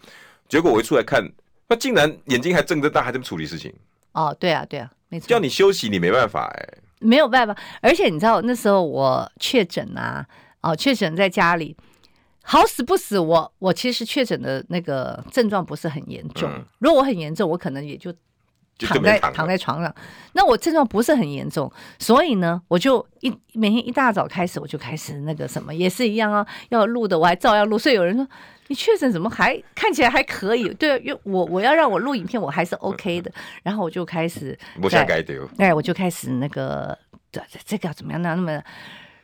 [0.49, 1.25] 结果我一出来看，
[1.69, 3.73] 他竟然眼睛还睁着大，还在处理事情。
[4.13, 5.29] 哦，对啊，对啊，没错。
[5.29, 6.69] 叫你休息，你没办法哎。
[7.03, 10.27] 没有办法，而且你知道那时候我确诊啊，
[10.61, 11.77] 哦，确诊在家里，
[12.43, 16.49] 好死不死我，我我其实确诊的那个症状不是很严重。
[16.51, 18.13] 嗯、如果我很严重，我可能也就
[18.79, 19.95] 躺在躺，躺在床上。
[20.33, 27.79] 那我症状不是很严重，所以呢，我就一每天一大早开始，我就开始那个什么，也是一样啊，要录的我还照样录。
[27.79, 28.27] 所以有人说
[28.69, 30.73] 你确诊怎么还看起来还可以？
[30.75, 33.31] 对，因为我我要让我录影片，我还是 OK 的。
[33.63, 35.47] 然后我就开始，不想改掉。
[35.59, 36.97] 哎，我就开始那个
[37.31, 38.63] 这这个要怎么样那那么，然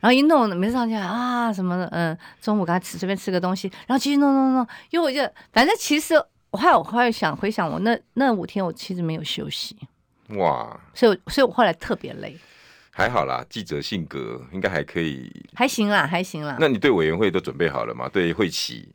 [0.03, 6.15] 后一弄没上去啊什么的，嗯，中午给他吃随便吃个东西，然后继续弄弄弄，因为我就反正其实
[6.51, 9.75] 我后来我后来想回想我那那五天我其实没有休息，
[10.37, 12.37] 哇，所以所以我后来特别累。
[12.91, 16.57] 还好啦，记者性格应该还可以，还行啦，还行啦。
[16.59, 18.09] 那你对委员会都准备好了吗？
[18.11, 18.89] 对会期？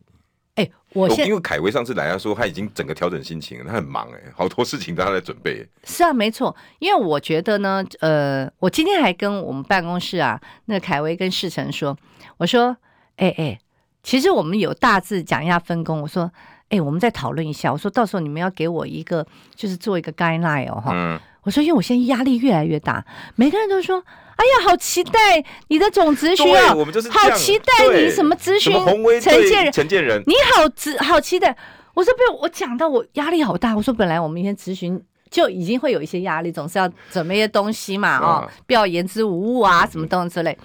[0.57, 5.67] 哎、欸，我现因为凯威上次来，他说他已经整个调整心情，他很忙哎、欸，好多事情都他在准备。
[5.83, 11.97] 是啊，没错，因为我觉得呢，呃，我今天还跟我们办公室啊，那凯威跟世成说，
[12.37, 12.77] 我说，
[13.17, 13.59] 哎、欸、哎、欸，
[14.05, 16.31] 其实我们有大致讲一下分工，我说，
[16.69, 23.05] 哎、欸，我们再讨论一下，我说到时候你们要给我一个，就是做一个 guideline 哦，哈、嗯，我说因为我现在压力越来越大，
[23.37, 24.03] 每个人都说。
[24.37, 26.75] 哎呀，好期待你的总咨询啊！
[26.75, 28.73] 我们就是好期待你什么咨询？
[29.21, 31.57] 陈建仁，陈建人，你好，质好期待。
[31.95, 33.77] 我说不用，我讲到我压力好大。
[33.77, 40.59] 我说本来我们明天咨询就已经会有一些压力，总是要准备一些东西嘛，哦，不要言之无物啊，什么东西之类。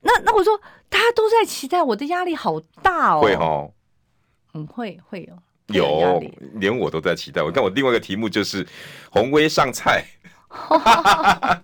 [0.00, 3.20] 那那我说大家都在期待，我的压力好大哦。
[3.20, 3.70] 会哦，
[4.54, 5.36] 嗯，会会有
[5.68, 6.22] 有，
[6.54, 7.42] 连我都在期待。
[7.42, 8.66] 我看我另外一个题目就是
[9.10, 10.04] 鸿威上菜。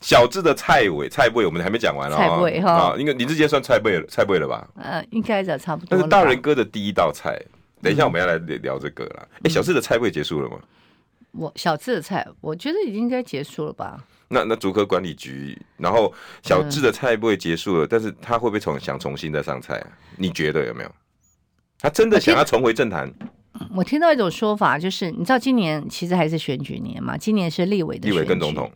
[0.00, 2.16] 小智的菜尾菜尾我们还没讲完哦。
[2.16, 4.66] 菜尾哈，啊，应该林志杰算菜尾了，菜尾了吧？
[4.76, 5.96] 呃，应该的差不多。
[5.96, 7.38] 那是大人哥的第一道菜，
[7.82, 9.28] 等一下我们要来聊这个了。
[9.44, 10.58] 哎，小智的菜味结束了吗？
[11.32, 14.02] 我小智的菜，我觉得已经应该结束了吧？
[14.28, 19.86] 那那竹科管理局，然后小智的菜味结束了，但是他会不会重想重新再上菜啊？
[20.16, 20.90] 你觉得有没有？
[21.80, 23.12] 他真的想要重回政坛？
[23.74, 28.70] 我听到一种说法，就是你知道今年其实还是选举年嘛，今年是立委的选举，立委跟总统，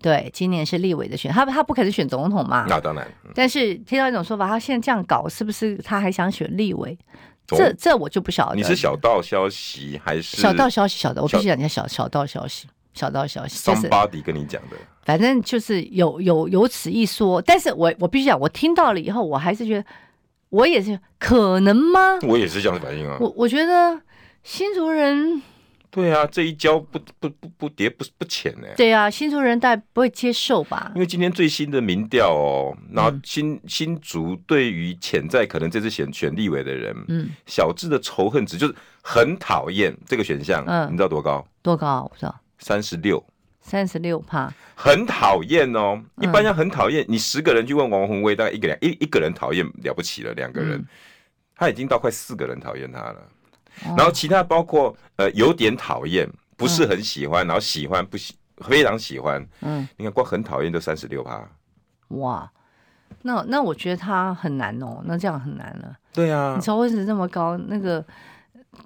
[0.00, 2.66] 对，今年是立委的选，他他不可能选总统嘛？
[2.68, 3.06] 那当然。
[3.34, 6.96] 但是听到一种说法，他现在这样搞，是不是他还想选立委？
[7.46, 8.56] 这这我就不晓得。
[8.56, 10.98] 你是小道消息还是小道消息？
[10.98, 13.58] 小道，我必须讲一下小小道消息，小道消息。
[13.58, 17.40] Somebody 跟你讲的，反正就是有有有此一说。
[17.40, 19.84] 但是我我必须讲，我听到了以后，我还是觉得，
[20.50, 22.18] 我也是可能吗？
[22.22, 23.16] 我也是这样的反应啊。
[23.20, 24.00] 我我觉得。
[24.44, 25.42] 新竹人，
[25.90, 28.68] 对啊，这一跤不不不不跌不不浅呢。
[28.78, 30.90] 对啊，新竹人大概不会接受吧？
[30.94, 41.46] 因为今天最新的民调哦，然后新、嗯、新竹对于潜在可能这次选选立委的人，嗯，小智的仇恨值就是很讨厌这个选项，嗯，你知道多高？
[41.60, 42.04] 多高？
[42.04, 42.34] 我不知道。
[42.58, 43.22] 三十六，
[43.68, 46.02] 三十六趴，很讨厌哦。
[46.20, 50.86] 一般要很讨厌，你十个人去问王宏威，大概一个两一一个人讨厌了不起了，两个人，嗯、
[51.54, 53.22] 他已经到快四个人讨厌他了。
[53.96, 61.48] 然后其他包括呃有点讨厌，不是很喜欢，嗯、然后喜欢不喜非常喜欢，嗯，你看光很讨厌都三十六趴，
[62.08, 62.50] 哇，
[63.22, 65.94] 那那我觉得他很难哦，那这样很难了。
[66.12, 68.04] 对啊，你仇恨值这么高，那个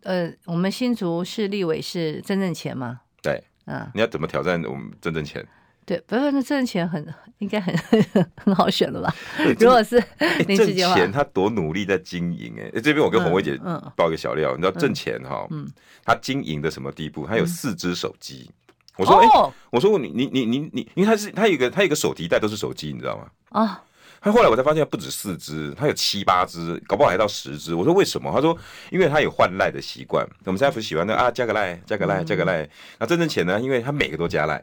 [0.03, 3.01] 呃，我们新竹市立委是曾正钱吗？
[3.23, 5.47] 对，嗯，你要怎么挑战我们挣挣钱？
[5.85, 7.05] 对，不是那挣钱很
[7.39, 7.75] 应该很
[8.39, 9.15] 很好选了吧？
[9.59, 10.01] 如果是
[10.47, 13.59] 挣钱他多努力在经营哎、欸，这边我跟红薇姐
[13.97, 15.69] 爆一个小料，嗯嗯、你知道挣钱哈，嗯，
[16.05, 17.27] 他经营的什么地步？
[17.27, 18.49] 他有四只手机。
[18.49, 18.55] 嗯、
[18.99, 23.27] 我说哎，哦、我说你你你你你，因为他是他有一个他有一个手提袋都是手机，你知道吗？
[23.49, 23.77] 啊、哦，
[24.23, 27.75] 他后来我才发现不止四只，他有七八只，搞不好还到十只。
[27.75, 28.31] 我说为什么？
[28.33, 28.57] 他说
[28.91, 30.25] 因为他有换赖的习惯。
[30.45, 33.61] 我们现在不是喜欢那啊加个赖加个赖加个赖，那真正钱呢？
[33.61, 34.63] 因为他每个都加赖。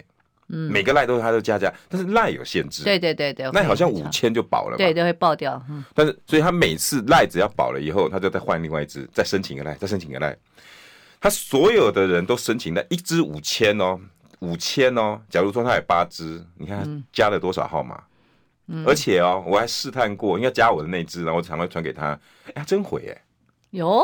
[0.52, 2.84] 嗯，每个赖都是他都加加，但是赖有限制。
[2.84, 4.78] 对对对对，赖好像五千就保了。
[4.78, 5.62] 对，都会爆掉。
[5.70, 10.36] 嗯，但是所以他每次赖只要保了以后，他就再换另外一只，再申请一个赖，再申请一个赖。
[11.22, 14.00] 他所有的人都申请了，一只五千哦，
[14.40, 15.22] 五千哦。
[15.30, 17.96] 假如说他有八只，你看加了多少号码？
[17.96, 18.04] 嗯，
[18.86, 22.20] 而且哦，我还试探过，应该加我的那只，然后我常常传给他。
[22.48, 23.22] 哎，他真回哎。
[23.72, 24.04] 有。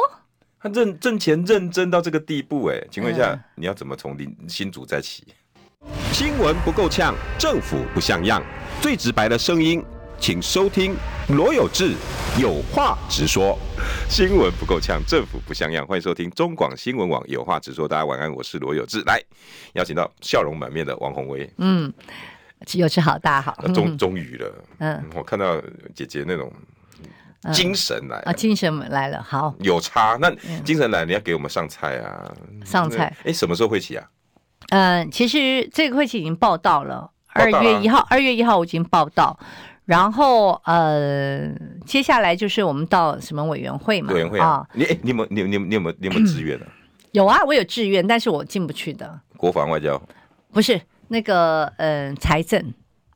[0.59, 5.23] 他认挣钱认真到这个地步哎，请问一下，你要怎么从零新主再起？
[6.11, 8.41] 新闻不够呛，政府不像样，
[8.81, 9.83] 最直白的声音，
[10.19, 10.95] 请收听
[11.29, 11.93] 罗有志
[12.39, 13.55] 有话直说。
[14.09, 17.87] 新闻不够呛，政府不像样，欢迎收听中广新闻网有话直说。
[17.87, 19.21] 大家晚安，我是罗有志，来
[19.73, 21.47] 邀请到笑容满面的王宏威。
[21.57, 21.93] 嗯，
[22.73, 23.55] 有吃好，大家好。
[23.73, 25.61] 终 终于了，嗯，我看到
[25.93, 26.51] 姐姐那种
[27.53, 30.17] 精神来啊，精神来了，好，有差。
[30.19, 32.33] 那精神来，你要给我们上菜啊，
[32.65, 33.15] 上菜。
[33.23, 34.09] 哎，什么时候会起啊？
[34.69, 39.37] 嗯，其实这个会期已经报到了，二月一号，二月一号我已经报到，
[39.85, 41.47] 然后呃，
[41.85, 44.11] 接下来就是我们到什么委员会嘛？
[44.11, 46.65] 委员会啊，你哎，你有没有你你有你有没有你有没有 志愿啊？
[47.11, 49.19] 有啊，我有志愿，但是我进不去的。
[49.37, 50.01] 国防外交
[50.51, 50.81] 不是
[51.15, 52.61] 那个嗯财政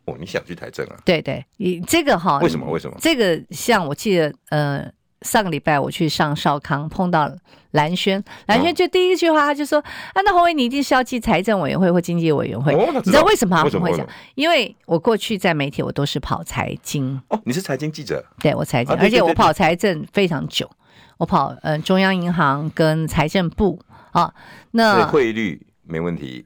[0.06, 0.96] 哦，你想去财政啊？
[1.04, 2.40] 对对，你这个哈？
[2.40, 2.66] 为什么？
[2.72, 2.96] 为什么？
[3.02, 4.90] 这个像我记得呃。
[5.24, 7.30] 上个礼拜我去上少康，碰到
[7.72, 9.78] 蓝轩，蓝轩就第一句话他就说
[10.16, 13.62] ：“啊，那鸿薇你一定是要进财政委员会或经济委员会，你知道为什么？
[13.66, 14.08] 为什么会讲？
[14.36, 20.72] 因为我过去在媒体我都是跑财经哦，你是财经记者，对我财经，而且我跑财政非常久，
[21.18, 23.78] 我跑嗯中央银行跟财政部
[24.14, 24.34] 啊，
[24.72, 26.46] 那汇率没问题，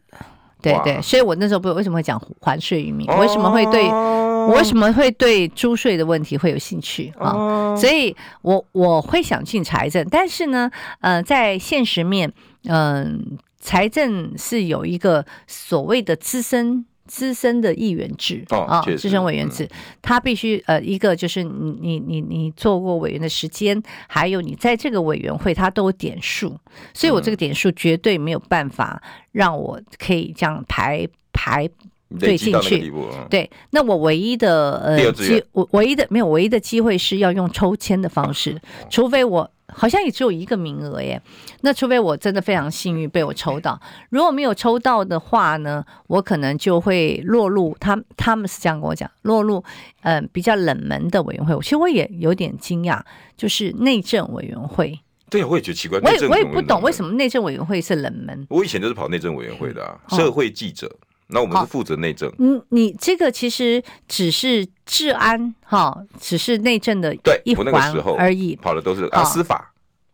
[0.63, 3.87] 对对，所以我那时候不为什么会讲还税于民，我为什么会对？
[3.87, 7.31] 我为什么会对租税的问题会有兴趣啊？
[7.31, 12.31] 哦、所以我我会想进财政，但是呢，呃，在现实面，
[12.65, 19.69] 嗯、呃，财政是有一个所谓的资深资深的议员制、哦、啊，资深委员制，嗯、
[20.01, 26.57] 他必须呃，一个就是你你你你做过委员的时间，还有你在这个委员会他都有点数，
[26.93, 31.69] 所以我这个点数绝对没有办法让我可以这样排排。
[32.19, 32.91] 对，进去。
[33.29, 41.21] 对，那我唯一的呃机，我唯一的没有唯一的机会是要用抽签的方式，除非我好像也只有一个名额耶。
[41.61, 49.63] 那除非我真的非常幸运被我抽到，如果没有抽到的话呢，我可能就会落入他他们是这样跟我讲，落入
[50.01, 51.57] 嗯、呃、比较冷门的委员会。
[51.61, 53.01] 其实我也有点惊讶，
[53.35, 54.99] 就是内政委员会。
[55.29, 58.45] 对，我也觉得奇怪，我也我也不懂为什么内政委员会是冷门。
[58.49, 60.95] 我以前就是跑内政委员会的啊，社会记者。
[61.27, 62.31] 哦那我们是负责内政。
[62.37, 68.55] 嗯，你这个其实只是治安哈，只是内政的一环而已。
[68.55, 69.72] 跑的都是啊，司法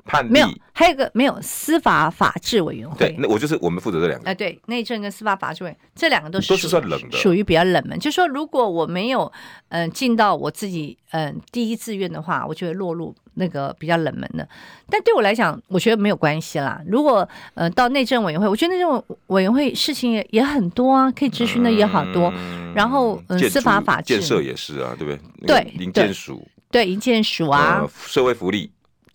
[0.10, 0.30] 判例。
[0.32, 2.98] 没有，还有一个没有司法法制委员会。
[2.98, 4.28] 对，那我就是我们负责这两个。
[4.28, 7.98] 哎，对，内政跟司法法制委这两个都是都是算冷的，属于比较冷门。
[8.00, 9.32] 就是说如果我没有
[9.69, 13.15] 嗯进到我自己嗯第一志愿的话，我就会落入。
[13.36, 14.45] 那个比较冷门的，
[14.89, 16.82] 但对我来讲，我觉得没有关系啦。
[16.86, 22.30] 如果呃到内政委员会，我觉得内政委员会事情也也很多啊，可以咨询的也好多。
[22.36, 25.48] 嗯、然后嗯，司法法制、建设也是啊，对不对？
[25.48, 28.69] 对，营建署对营建署啊、呃，社会福利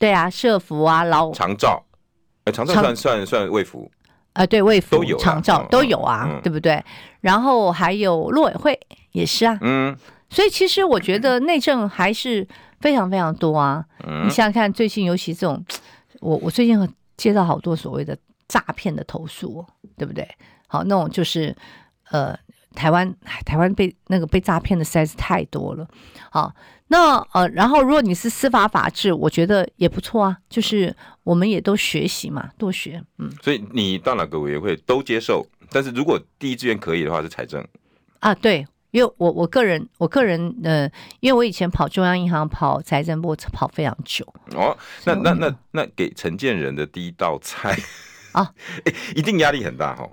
[0.05, 1.83] 对啊，社福啊，劳长照，
[2.45, 3.91] 哎，长照算算算卫服
[4.35, 6.85] 啊、呃，对卫服都有长照都有啊，嗯、对不对？
[7.21, 8.79] 然后还有陆委会
[9.13, 9.97] 也是啊，嗯，
[10.29, 12.47] 所以其实我觉得内政还是。
[12.81, 13.83] 非常非常多啊！
[14.25, 15.65] 你想想看，最近尤其这种，
[16.21, 18.15] 我我最近接到好多所谓的
[18.47, 19.65] 诈骗的投诉，
[19.97, 20.29] 对不对？
[20.67, 21.57] 好，那种就是
[22.11, 22.37] 呃，
[22.75, 23.11] 台湾
[23.47, 25.89] 台湾被那个被诈骗的实在是太多了。
[26.31, 26.53] 好，
[26.89, 33.03] 那呃，然后如果你是司法法制，我觉得也不错啊，就是我们也都学习嘛，多学。
[33.19, 37.67] 嗯，所以你到哪个委员会都接受，但是如果第一志愿可以的话，是财政
[38.21, 38.67] 啊，对。
[38.91, 47.77] 因为我我个人我个人呃，因为我以前跑中央银行跑财政部跑非常久哦，那那那那给陈建仁的第一道菜
[48.31, 48.49] 啊，
[48.87, 50.11] 哎，一定压力很大哈、哦，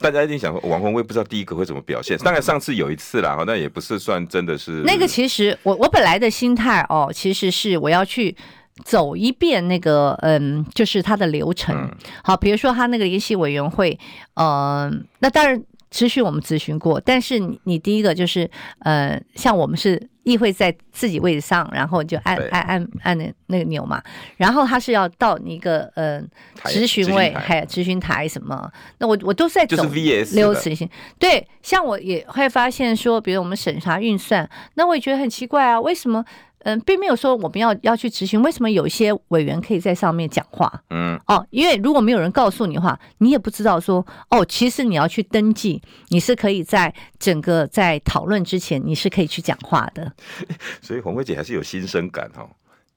[0.00, 8.36] 大家一定想说王宏威不知道第一个会怎么表现，当然上次有一次啦，那也不是算真的是那个，其实我我本来的心态哦，其实是我要去
[8.84, 11.90] 走一遍那个嗯，就是他的流程，嗯、
[12.22, 13.98] 好，比如说他那个联席委员会，
[14.34, 15.62] 嗯、呃，那当然。
[15.94, 24.02] 咨询我们咨询过，但是你你第一个就是呃，像我们是议会在自己位置上，然后就按按按按那那个钮嘛，
[24.36, 26.20] 然后他是要到一个呃
[26.64, 28.68] 咨询位还有咨询台什么，
[28.98, 29.84] 那我我都是在走
[30.32, 30.90] 流程性。
[31.16, 36.24] 对，像我也会发现说，比如我们审查运算，那我也觉得很奇怪啊，为什么？
[36.64, 38.42] 嗯，并没有说我们要要去执行。
[38.42, 40.82] 为什么有一些委员可以在上面讲话？
[40.90, 50.12] 嗯，哦，因为如果没有人告诉你的话，你也不知道说哦，其实你要去登记，你是可以在整个在讨论之前，你是可以去讲话的。
[50.82, 52.48] 所以红慧姐还是有新生感哈、哦。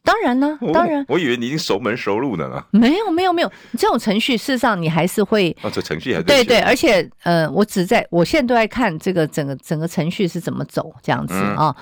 [0.04, 1.06] 当然呢，当然、哦。
[1.10, 2.64] 我以为你已经熟门熟路了呢。
[2.72, 3.52] 没有，没有，没有。
[3.78, 5.54] 这种程序事实上你还是会。
[5.62, 11.42] 哦，这程序还是对对，而且呃，我只在我现在都在看这个整个整个程序是怎么走这样子啊。
[11.42, 11.76] 嗯哦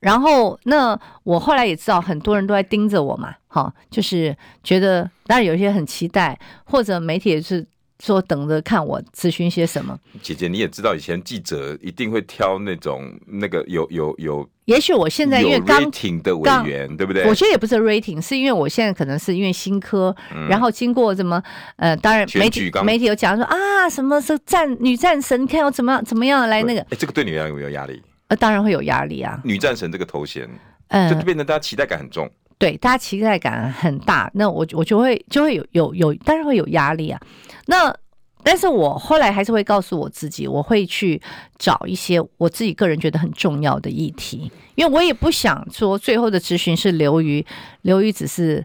[0.00, 4.34] 然后，那我后来也知道很多人都在盯着我嘛，哈，就是
[4.64, 7.66] 觉得当然有些很期待，或者媒体也是
[8.02, 9.98] 说等着看我咨询些什么。
[10.22, 17.28] 姐姐，你也知道以前记者一定会挑那种那个有有有，也许我现在因为刚 rating 的委员，对不对？
[17.28, 21.42] 我觉得也不是 rating，是因为我现在可能是因为新科，嗯、然后经过什么
[21.76, 28.00] 呃，当然媒体媒体有讲说啊，什么是战女战神，看我怎么样怎么样来那个，哎，这个对你有没有压力？
[28.30, 29.38] 呃，当然会有压力啊！
[29.44, 30.48] 女战神这个头衔，
[30.88, 32.24] 嗯，就变成大家期待感很重。
[32.24, 37.20] 呃、对，大家期待感很大，那我我就会就会有有有，当然会有压力啊。
[37.66, 37.94] 那
[38.42, 41.20] 但是我后来还是会告诉我自己，我会去
[41.58, 47.44] 找一些我自己个人觉得很重要的议题，因为我也不想说最后的咨询是流于
[47.82, 48.64] 流于只是。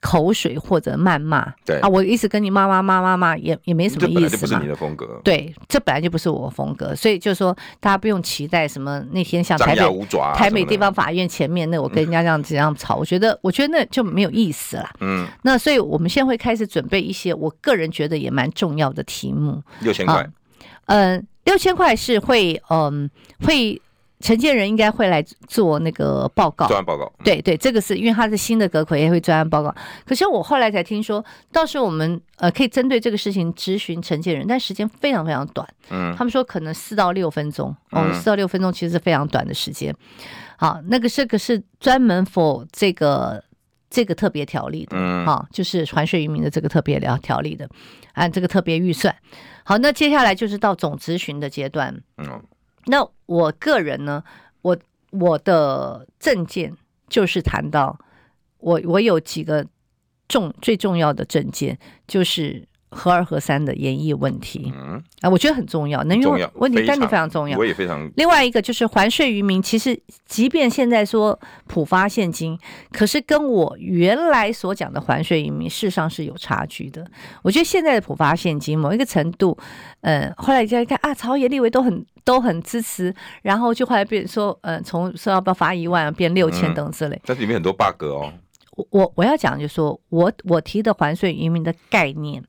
[0.00, 4.20] 口水或者谩骂，对啊，我一直跟你骂骂骂骂骂，也也没什么意思嘛。
[4.20, 5.20] 这本来就不是你的风格。
[5.22, 14.88] 对，这本来就不是我风格，所以就是说大家不用期待什么那天像台北台北地方法院前面那我跟人家这样这样吵，我觉得我觉得那就没有意思了。
[15.00, 19.62] 嗯，那所以我们现在会开始准备一些我个人觉得也蛮重要的题目。
[19.80, 20.26] 六千块，
[20.86, 23.10] 嗯，六千块是会嗯
[23.44, 23.80] 会。
[24.20, 27.10] 陈建人应该会来做那个报告，专案报告。
[27.24, 29.74] 对对，这个是因为他是新的阁揆，也会专案报告。
[30.04, 35.66] 可是我后来才听说，到时候我们呃可以针对这个事情质询承建人，但时间非常非常短。
[35.88, 37.74] 嗯，他们说可能四到六分钟。
[37.92, 39.94] 哦，四到六分钟其实是非常短的时间。
[40.58, 43.42] 好，那个这个是专门 for 这个
[43.88, 44.98] 这个特别条例的。
[44.98, 47.66] 嗯，好，就是还税于民的这个特别条条例的，
[48.12, 49.16] 按这个特别预算。
[49.64, 51.98] 好，那接下来就是到总质询的阶段。
[52.18, 52.42] 嗯。
[52.86, 54.24] 那我个人呢，
[54.62, 54.76] 我
[55.10, 56.76] 我的证件
[57.08, 57.98] 就是谈到
[58.58, 59.66] 我我有几个
[60.28, 64.72] 重最重要的证件，就是核二核三的演绎问题。
[64.74, 67.56] 嗯啊，我觉得很重要，能源问题真的非常重要。
[67.58, 68.10] 我也非常。
[68.16, 72.58] 另外一个就是还税于民，其实即便现在说普发现金，
[72.92, 77.06] 可是跟我原来所讲的还税于民，事实上是有差距的。
[77.42, 79.56] 我觉得现在的普发现金某一个程度，
[80.00, 82.04] 呃，后来再看啊，朝野立委都很。
[82.22, 83.12] 都很支持，
[83.42, 88.30] 然后就后来变说，呃，从说要不要发一万变六千等之类，但是里面很多 bug 哦。
[88.76, 92.44] 我我我要讲就是说，我我提的还税于民的概念，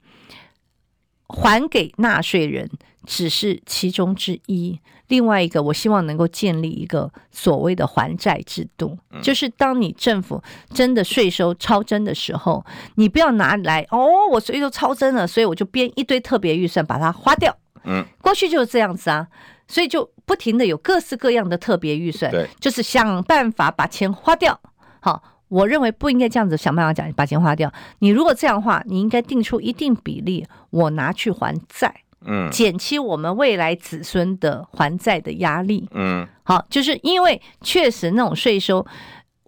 [1.31, 2.69] 还给纳税人
[3.05, 10.41] 只是其中之一，另外一个我希望能够建立一个所谓的还债制度，嗯、就是当你政府
[10.73, 12.63] 真的税收超征的时候，
[12.95, 17.55] 你不要拿来哦，我税收超征了，所以我就编一堆特别预算把它花掉。
[17.85, 19.27] 嗯，过去就是这样子啊。
[19.67, 24.59] 所以就不停的有各式各样的特别预算，对，就是想办法把钱花掉。
[24.99, 27.69] 好，我认为不应该这样子想办法讲把钱花掉。
[27.99, 31.93] 你如果这样的话，你应该定出一定比例，我拿去还债，
[32.25, 38.87] 嗯，减轻我们未来子孙的还债的压力，嗯，好，就是因为确实那种税收。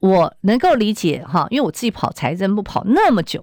[0.01, 3.41] 我能够理解哈，因为我自己跑财政部跑那么久，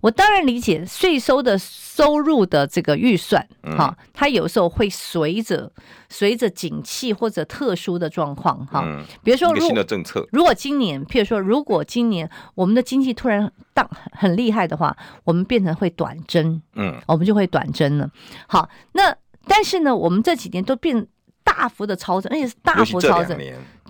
[0.00, 3.46] 我当然理解税收的收入的这个预算
[3.76, 5.70] 哈，它有时候会随着
[6.08, 8.82] 随着景气或者特殊的状况哈，
[9.22, 18.10] 比如说新的政策，如果今年，譬如说，如果今年我们的经济突然当很厉害的话，我们变成会短征，嗯，我们就会短征了。
[18.46, 19.14] 好，那
[19.46, 21.06] 但是呢，我们这几年都变
[21.44, 23.38] 大幅的超增，而且是大幅超征，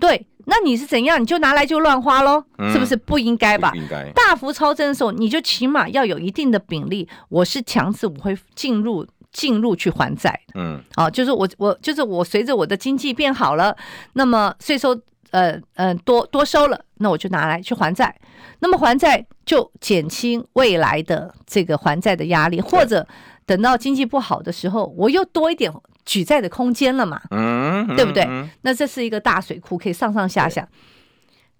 [0.01, 0.27] 对。
[0.45, 1.21] 那你是怎样？
[1.21, 2.43] 你就拿来就乱花喽？
[2.73, 3.71] 是不是不应该吧？
[3.75, 7.07] 应该大幅超增的时候，你就起码要有一定的比例。
[7.29, 10.37] 我是强制我会进入进入去还债。
[10.55, 13.73] 嗯，啊，就是我我就是我随着我的经济变好了，
[14.13, 14.99] 那么税收
[15.29, 18.13] 呃呃多多收了，那我就拿来去还债。
[18.59, 23.07] 那么还债就减轻未来的这个还债的压力，或者
[23.45, 25.71] 等到经济不好的时候，我又多一点。
[26.05, 27.21] 举债的空间了嘛？
[27.31, 28.27] 嗯，对不对？
[28.61, 30.67] 那这是一个大水库，可以上上下下。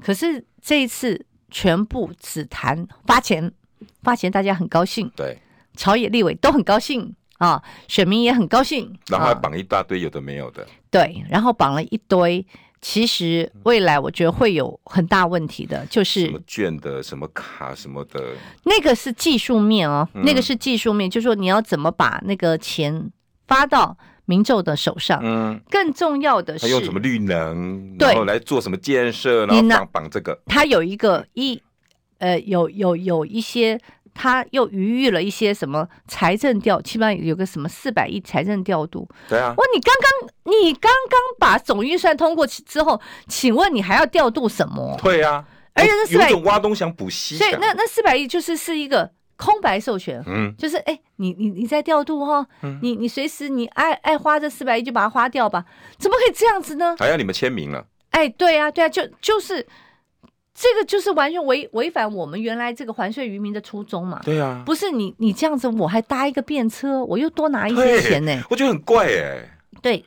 [0.04, 3.52] 可是这一次全部只谈发钱，
[4.04, 5.12] 发钱大家很高兴。
[5.16, 5.38] 对，
[5.76, 12.46] 朝野立委都很高兴啊，选民也很高兴，然后还绑一大堆有的没有的，对，然后绑了一堆。
[12.84, 18.34] 其实未来我觉得会有很大问题的，就是什么券的、什么卡、什么的，
[18.64, 23.12] 那个是技术面哦，嗯、那个是技术面，就是说你要怎么把那个钱
[23.48, 23.96] 发到
[24.32, 25.19] 民众的手上。
[25.21, 30.39] 嗯，更重要的是，他用什么绿能，然后来做什么建设，然后绑绑这个。
[30.45, 31.61] 他有一个一，
[32.19, 33.77] 呃，有有有一些。
[34.13, 39.07] 他又逾越了一些什么财政调，起码有个什么四百亿财政调度。
[39.29, 44.99] 对啊，哇，你刚刚你刚刚把总预算通过之后，请问你还要调度什么？
[45.01, 49.09] 对啊，而且那四百亿有种挖东想补西，所以那那四百亿就是是一个
[49.42, 55.66] 空白授权，嗯，就是哎，你你你在调度哈，嗯、你你随时你爱爱花这四百亿就把它花掉吧，
[55.98, 56.96] 怎么可以这样子呢？
[57.00, 57.88] 还要你们签名了？
[58.12, 59.68] 哎，对啊，对啊，就就是。
[60.54, 64.22] 这个就是完全违违反我们原来这个还税于民的初衷嘛？
[64.24, 68.44] 对啊，不是你你这样子，我还搭一个便车，我又多拿一些钱呢。
[68.50, 69.58] 我觉得很怪哎。
[69.82, 70.06] 对，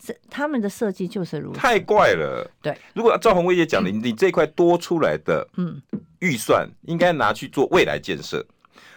[0.00, 1.58] 是他们的设计就是如此。
[1.58, 2.48] 太怪了。
[2.60, 5.80] 对，如果赵宏威也讲的，你这块多出来的嗯
[6.20, 8.44] 预算，应该拿去做未来建设，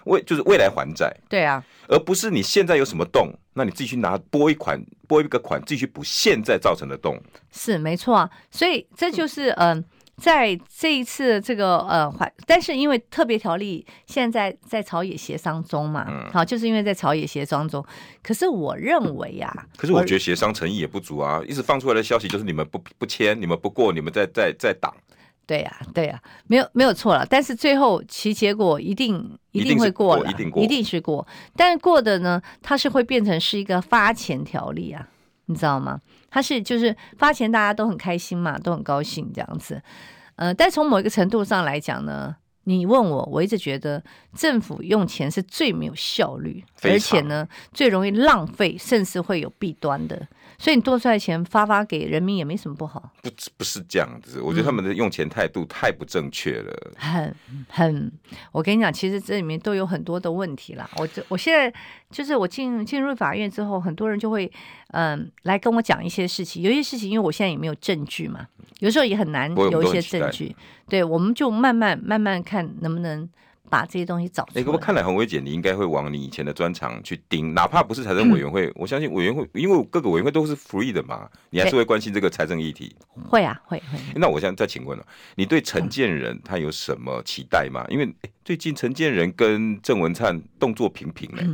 [0.06, 1.16] 未就是未来还债。
[1.28, 7.22] 对啊，而不是你现在有什么洞，那你自己去拿拨一款拨一个款，自己去补现在造成的洞。
[7.52, 9.72] 是没错啊，所以这就是嗯。
[9.78, 9.84] 呃
[10.20, 17.82] 在这一次这个呃还，但是因为特别条例现在在朝野协商中嘛，嗯、好，就是因为在朝野协商中。
[18.22, 24.94] 可是我认为呀、啊，可是我觉得协商诚意也不足啊，一直放出来的消息就是你们不不签，你们不过，你们在在在挡。
[25.50, 27.26] 对呀、啊，对呀、啊，没有没有错了。
[27.28, 31.26] 但是最后其结果一定一定会过了，一定过，一定是过。
[31.56, 35.08] 但是过的呢，它是会变成是一个发钱条例啊，
[35.48, 36.00] 你知道吗？
[36.30, 39.82] 它是就是发钱，大家都很开心嘛，都很高兴这样子。
[40.36, 42.36] 呃，但从某一个程度上来讲呢，
[42.66, 44.04] 你问我，我一直觉得
[44.36, 50.28] 政府用钱是最没有效率，而且呢最容易浪费，甚至会有弊端的。
[50.60, 53.12] 所以你多出来钱发发给人民也没什么不好。
[53.24, 56.92] 不不是这样子，我觉得他们的用钱态度太不正确了。
[57.02, 57.36] 嗯、很
[57.70, 58.12] 很，
[58.52, 60.88] 我跟你讲，其实这里面都有很多的问题啦。
[60.98, 61.74] 我这我现在
[62.12, 64.52] 就是我进进入法院之后，很多人就会
[64.90, 66.62] 嗯来跟我讲一些事情。
[66.62, 68.46] 有些事情，因为我现在也没有证据嘛，
[68.80, 70.54] 有时候也很难有一些证据。
[70.90, 73.30] 对，我们就慢慢慢慢看能不能。
[73.70, 74.54] 把这些东西找出来。
[74.56, 82.96] 哎、欸，不过看来洪伟姐，你应该会往你以前的专长去盯，哪怕不是财政委员会，嗯、我相信委员会，因为各个委员会都是 free 的嘛，你还是会关心这个财政议题。
[83.30, 84.00] 会啊，会会。
[84.16, 85.06] 那我现在再请问了，
[85.36, 87.86] 你对陈建仁他有什么期待吗？
[87.90, 88.14] 因为
[88.44, 91.46] 最近陈建仁跟郑文灿动作频频哎，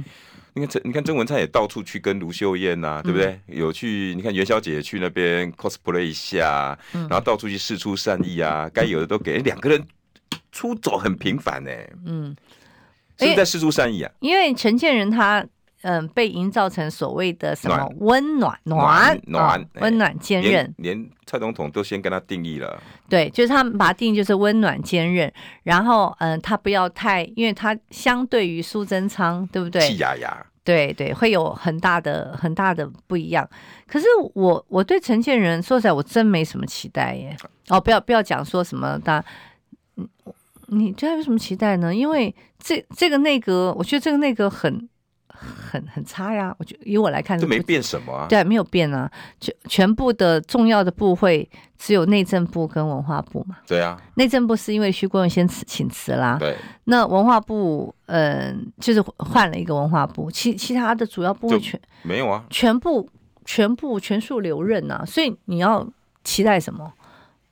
[0.53, 3.37] 你看陈，你看郑文灿也到处去跟卢秀燕呐、啊，对不对？
[3.47, 9.85] 嗯、有去，你看元宵节去那边 cosplay 一下，然后到处去试出善意啊，该有的都给两个人。
[10.55, 11.69] 出走很频繁呢，
[12.05, 12.33] 嗯，
[13.19, 14.09] 是在释出善意啊？
[14.21, 15.45] 因为陈建仁他
[15.81, 25.29] 嗯被营造成所谓的什么温暖暖暖温暖坚韧，连蔡总统都先跟他定义了，对，就是他们把他定义就是温暖坚韧，
[25.63, 29.81] 然后嗯他不要太，因为他相对于苏贞昌，对不对？
[29.81, 33.45] 气压压，对对，会有很大的很大的不一样。
[33.85, 37.35] 可是我我对陈建仁说实在，我真没什么期待耶。
[37.67, 39.21] 哦，不要不要讲说什么他
[39.97, 40.07] 嗯。
[40.67, 41.93] 你对他有什么期待呢？
[41.93, 44.89] 因为这这个内阁，我觉得这个内阁很
[45.27, 46.55] 很很差呀。
[46.57, 48.25] 我觉得以我来看，这没变什么啊？
[48.27, 49.09] 对，没有变啊。
[49.39, 51.47] 全全部的重要的部会
[51.77, 53.57] 只有内政部跟文化部嘛。
[53.67, 56.37] 对啊，内政部是因为徐国勇先辞请辞啦。
[56.39, 56.55] 对，
[56.85, 63.07] 那文化部嗯、呃，就是换了一个文化部，其其他的主要部会全没有啊，全部
[63.43, 65.03] 全部全数留任啊。
[65.05, 65.87] 所以你要
[66.23, 66.91] 期待什么？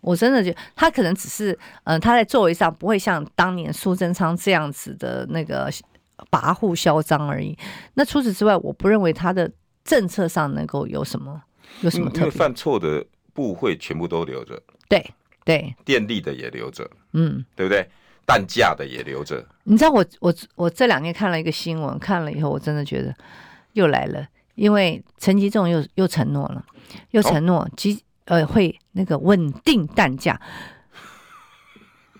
[0.04, 1.54] 我真的觉得他可能只是，
[1.86, 5.72] 嗯、呃，他在座位上不会像当年苏贞昌这样子的那个
[6.30, 7.58] 跋扈嚣张而已。
[7.93, 9.49] 那除此之外，我不认为他的
[9.86, 11.41] 政策上能够有什么
[11.80, 12.32] 有什么特别。
[12.32, 15.10] 犯错的部会全部都留着，对
[15.45, 17.89] 对，电力的也留着，嗯，对不对？
[18.26, 19.45] 蛋价的也留着。
[19.64, 23.16] 你知道我我我这两天看了一个新闻，看了以后我真的觉得
[23.72, 26.66] 又来了，因为陈吉仲又又承诺了，
[27.12, 27.93] 又承诺吉。
[27.93, 30.39] 哦呃，会那个稳定蛋价，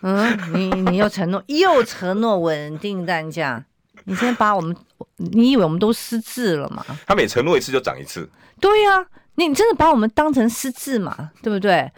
[0.01, 3.63] 嗯，你你又承诺又承诺稳定蛋价，
[4.03, 4.75] 你先把我们，
[5.15, 6.85] 你以为我们都失智了吗？
[7.05, 8.29] 他每承诺一次就涨一次，
[8.59, 11.31] 对呀、啊，你真的把我们当成失智嘛？
[11.41, 11.89] 对不对？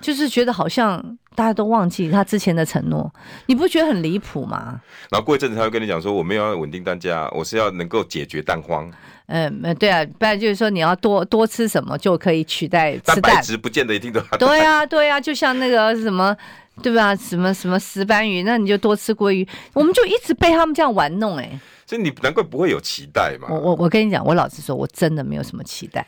[0.00, 3.12] 就是觉得好像大家都忘记他之前的承诺，
[3.46, 4.80] 你不觉得很离谱吗？
[5.10, 8.90] 然后过一阵子他会跟你讲说，我没有要稳定蛋价，我是要能够解决蛋荒。
[9.26, 14.38] 嗯，对啊，不然就是说你要多多吃什么就可以取代吃蛋白质，不见得一定都要。
[14.38, 16.36] 对啊，对啊，就像那个什么，
[16.82, 17.14] 对吧？
[17.14, 19.46] 什么什么石斑鱼，那你就多吃鲑鱼。
[19.72, 21.60] 我们就一直被他们这样玩弄，哎。
[21.86, 23.48] 所以你难怪不会有期待嘛。
[23.50, 26.04] 我我我跟你讲，我老实说，我真的没有什么期待。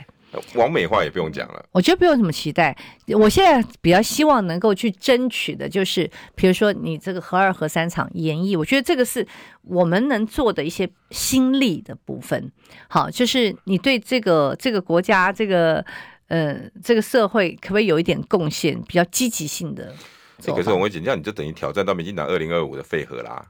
[0.55, 2.75] 网美化也不用讲了，我觉得不用什么期待。
[3.09, 9.27] 我现在比较希望能够去争取的，就是比如说你这个核二核三厂演绎，我觉得这个是
[9.63, 12.51] 我们能做的一些心力的部分。
[12.89, 15.85] 好，就是你对这个这个国家、这个
[16.29, 19.95] 呃这个社会，可不可以有一点贡献，比较积极性的？
[20.39, 23.47] 这个是我会讲，这样你就等于挑战到民进党二零二五的废核啦。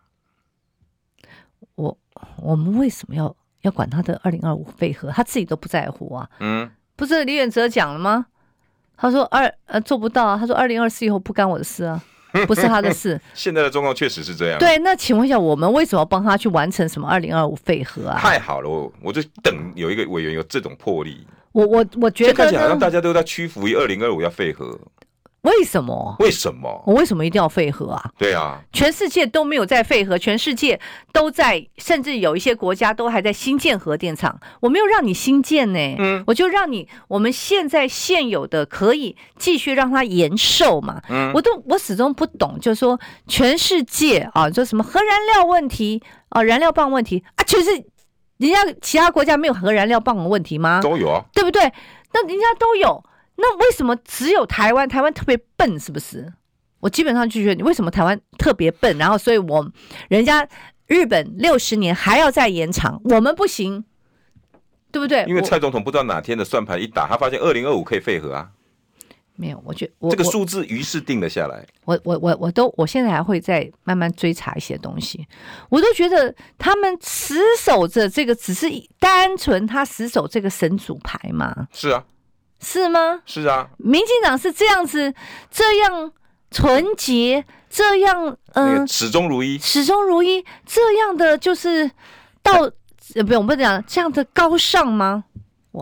[1.76, 1.96] 我
[2.38, 3.36] 我们为什么要？
[3.62, 6.28] 要管他的二零二五废核，他自己都不在乎啊。
[6.40, 8.26] 嗯，不是李远哲讲了吗？
[8.96, 10.36] 他说二呃做不到啊。
[10.38, 12.00] 他说二零二四以后不干我的事啊，
[12.46, 13.20] 不是他的事。
[13.34, 14.58] 现在的状况确实是这样。
[14.58, 18.18] 对，那请问一下，我们为什么帮他去完成什么二零二五废核啊？
[18.18, 21.26] 太好了，我我就等有一个委员有这种魄力。
[21.52, 24.78] 我我我觉得看起来好像大家都在屈服于二零二五要废核。
[25.42, 26.14] 为什么？
[26.20, 26.82] 为什么？
[26.86, 28.10] 我为什么一定要废核啊？
[28.16, 30.78] 对啊，全世界都没有在废核，全世界
[31.12, 34.38] 都在，甚至有一些国家都还在新建核电厂。
[34.60, 41.02] 我没有让你新建呢，嗯，我就让你我们现在现有的可以继续让它延寿嘛。
[41.08, 47.70] 嗯，我都我始终不懂，就是说全世界啊，就什么核燃料问题啊，燃料棒问题啊，全是
[48.36, 50.80] 人家其他国家没有核燃料棒的问题吗？
[50.80, 51.62] 都有啊，对不对？
[52.12, 53.02] 那人家都有。
[53.36, 54.88] 那为什么只有台湾？
[54.88, 56.32] 台湾特别笨，是不是？
[56.80, 58.98] 我基本上就觉得你为什么台湾特别笨？
[58.98, 59.72] 然后，所以我
[60.08, 60.46] 人家
[60.86, 63.84] 日本六十年还要再延长，我们不行，
[64.90, 65.24] 对不对？
[65.28, 68.50] 因为蔡总统不知道哪天的算盘一打，他发现二零二五可以废核啊。
[69.34, 71.64] 没有，我觉得我这个数字于是定了下来。
[71.84, 75.26] 我我我我都我现在还会再慢慢追查一些东西。
[75.70, 78.68] 我都觉得他们死守着这个，只是
[78.98, 81.68] 单纯他死守这个神主牌嘛。
[81.72, 82.04] 是啊。
[82.62, 83.20] 是吗？
[83.26, 85.12] 是啊，民进党是这样子，
[85.50, 86.12] 这样
[86.50, 91.90] 纯洁，这样嗯、呃，始终如一，始终如一，这样的就是
[92.42, 92.70] 到
[93.16, 95.24] 呃，不用不讲这样的高尚吗？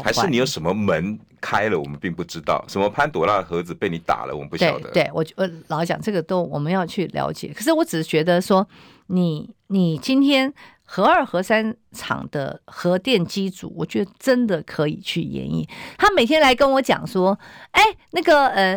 [0.02, 4.90] 还是你有什么门开了，我们并不知道，什么潘朵拉的盒子被你打了，我们不晓得。
[4.90, 8.66] 对，对我我老讲这个都我们要去了解，可是我只是觉得说，
[9.08, 10.52] 你你今天。
[10.92, 15.64] 核二、核三厂的核电机组，我觉得真的可以去演绎。
[15.96, 17.38] 他每天来跟我讲说
[17.70, 17.80] ：“哎，
[18.10, 18.74] 那个呃，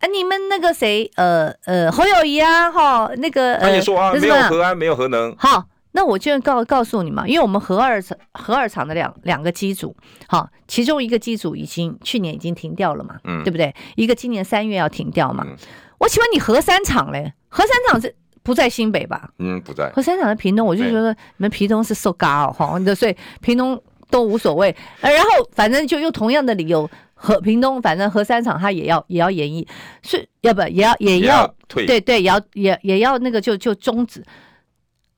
[0.00, 5.32] 啊，你们那个谁，呃呃，侯友谊啊，哈，那个他也说啊，没有核安，没有核能。
[5.38, 9.96] 好，那我就告告诉你嘛，因为我们核二厂核二厂的两两个机组，
[10.26, 13.72] 好，其中一个机组已经去年已经停掉了嘛，嗯，对不对？
[13.94, 15.44] 一个今年三月要停掉嘛。
[15.46, 15.56] 嗯、
[15.98, 17.34] 我请问你核三厂嘞？
[17.48, 18.16] 核三厂是？
[18.42, 19.30] 不在新北吧？
[19.38, 19.90] 嗯，不在。
[19.90, 23.80] 核三厂在屏东，我就觉得你们屏东是受嘎哦，哈，所以屏东
[24.10, 24.74] 都无所谓。
[25.00, 29.66] 然后反正就用同样的理由，和屏东反正核三厂他也要也要延役，
[30.02, 31.86] 是要不也要也要，也要退？
[31.86, 34.24] 对对，也要也也要那个就就终止。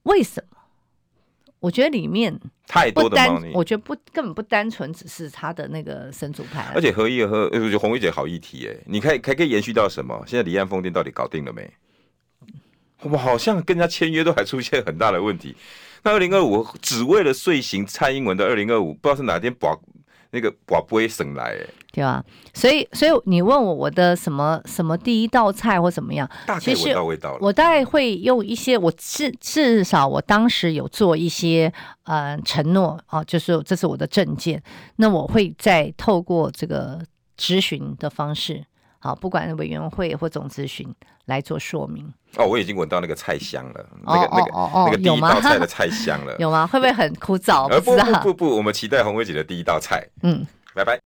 [0.02, 0.58] 为什么？
[1.60, 6.70] 我觉得里面太多的猫腻，我觉得不根本不单纯只是他的那个神主牌。
[6.74, 10.22] 而且何一和我觉得红薇姐好议题哎，你看还可以延续到什么？
[10.26, 11.66] 现在离岸风电到底搞定了没？
[13.04, 15.54] 我们好像跟人家签约都还出现很大的问题。
[16.02, 19.76] 那二零二五只为了遂行蔡英文的二零二五，不知道是哪天把
[20.30, 21.56] 那个把不会省来，
[21.92, 22.24] 对吧？
[22.52, 26.28] 所以，所以你问我我的什么什么第一道菜或怎么样？
[26.46, 27.38] 大概闻到味道了。
[27.40, 31.72] 我大概会用一些，我至至少我当时有做一些
[32.04, 34.62] 呃承诺啊，就是这是我的证件。
[34.96, 37.00] 那我会再透过这个
[37.38, 38.64] 咨询的方式。
[39.04, 40.88] 好，不管是委员会或总咨询
[41.26, 42.10] 来做说明。
[42.38, 44.50] 哦，我已经闻到那个菜香了，那个、那个、
[44.86, 46.66] 那个第一道菜的菜香了， 有吗？
[46.66, 47.68] 会不会很枯燥？
[47.82, 50.08] 不不不不，我们期待红薇姐的第一道菜。
[50.22, 50.98] 嗯，拜拜。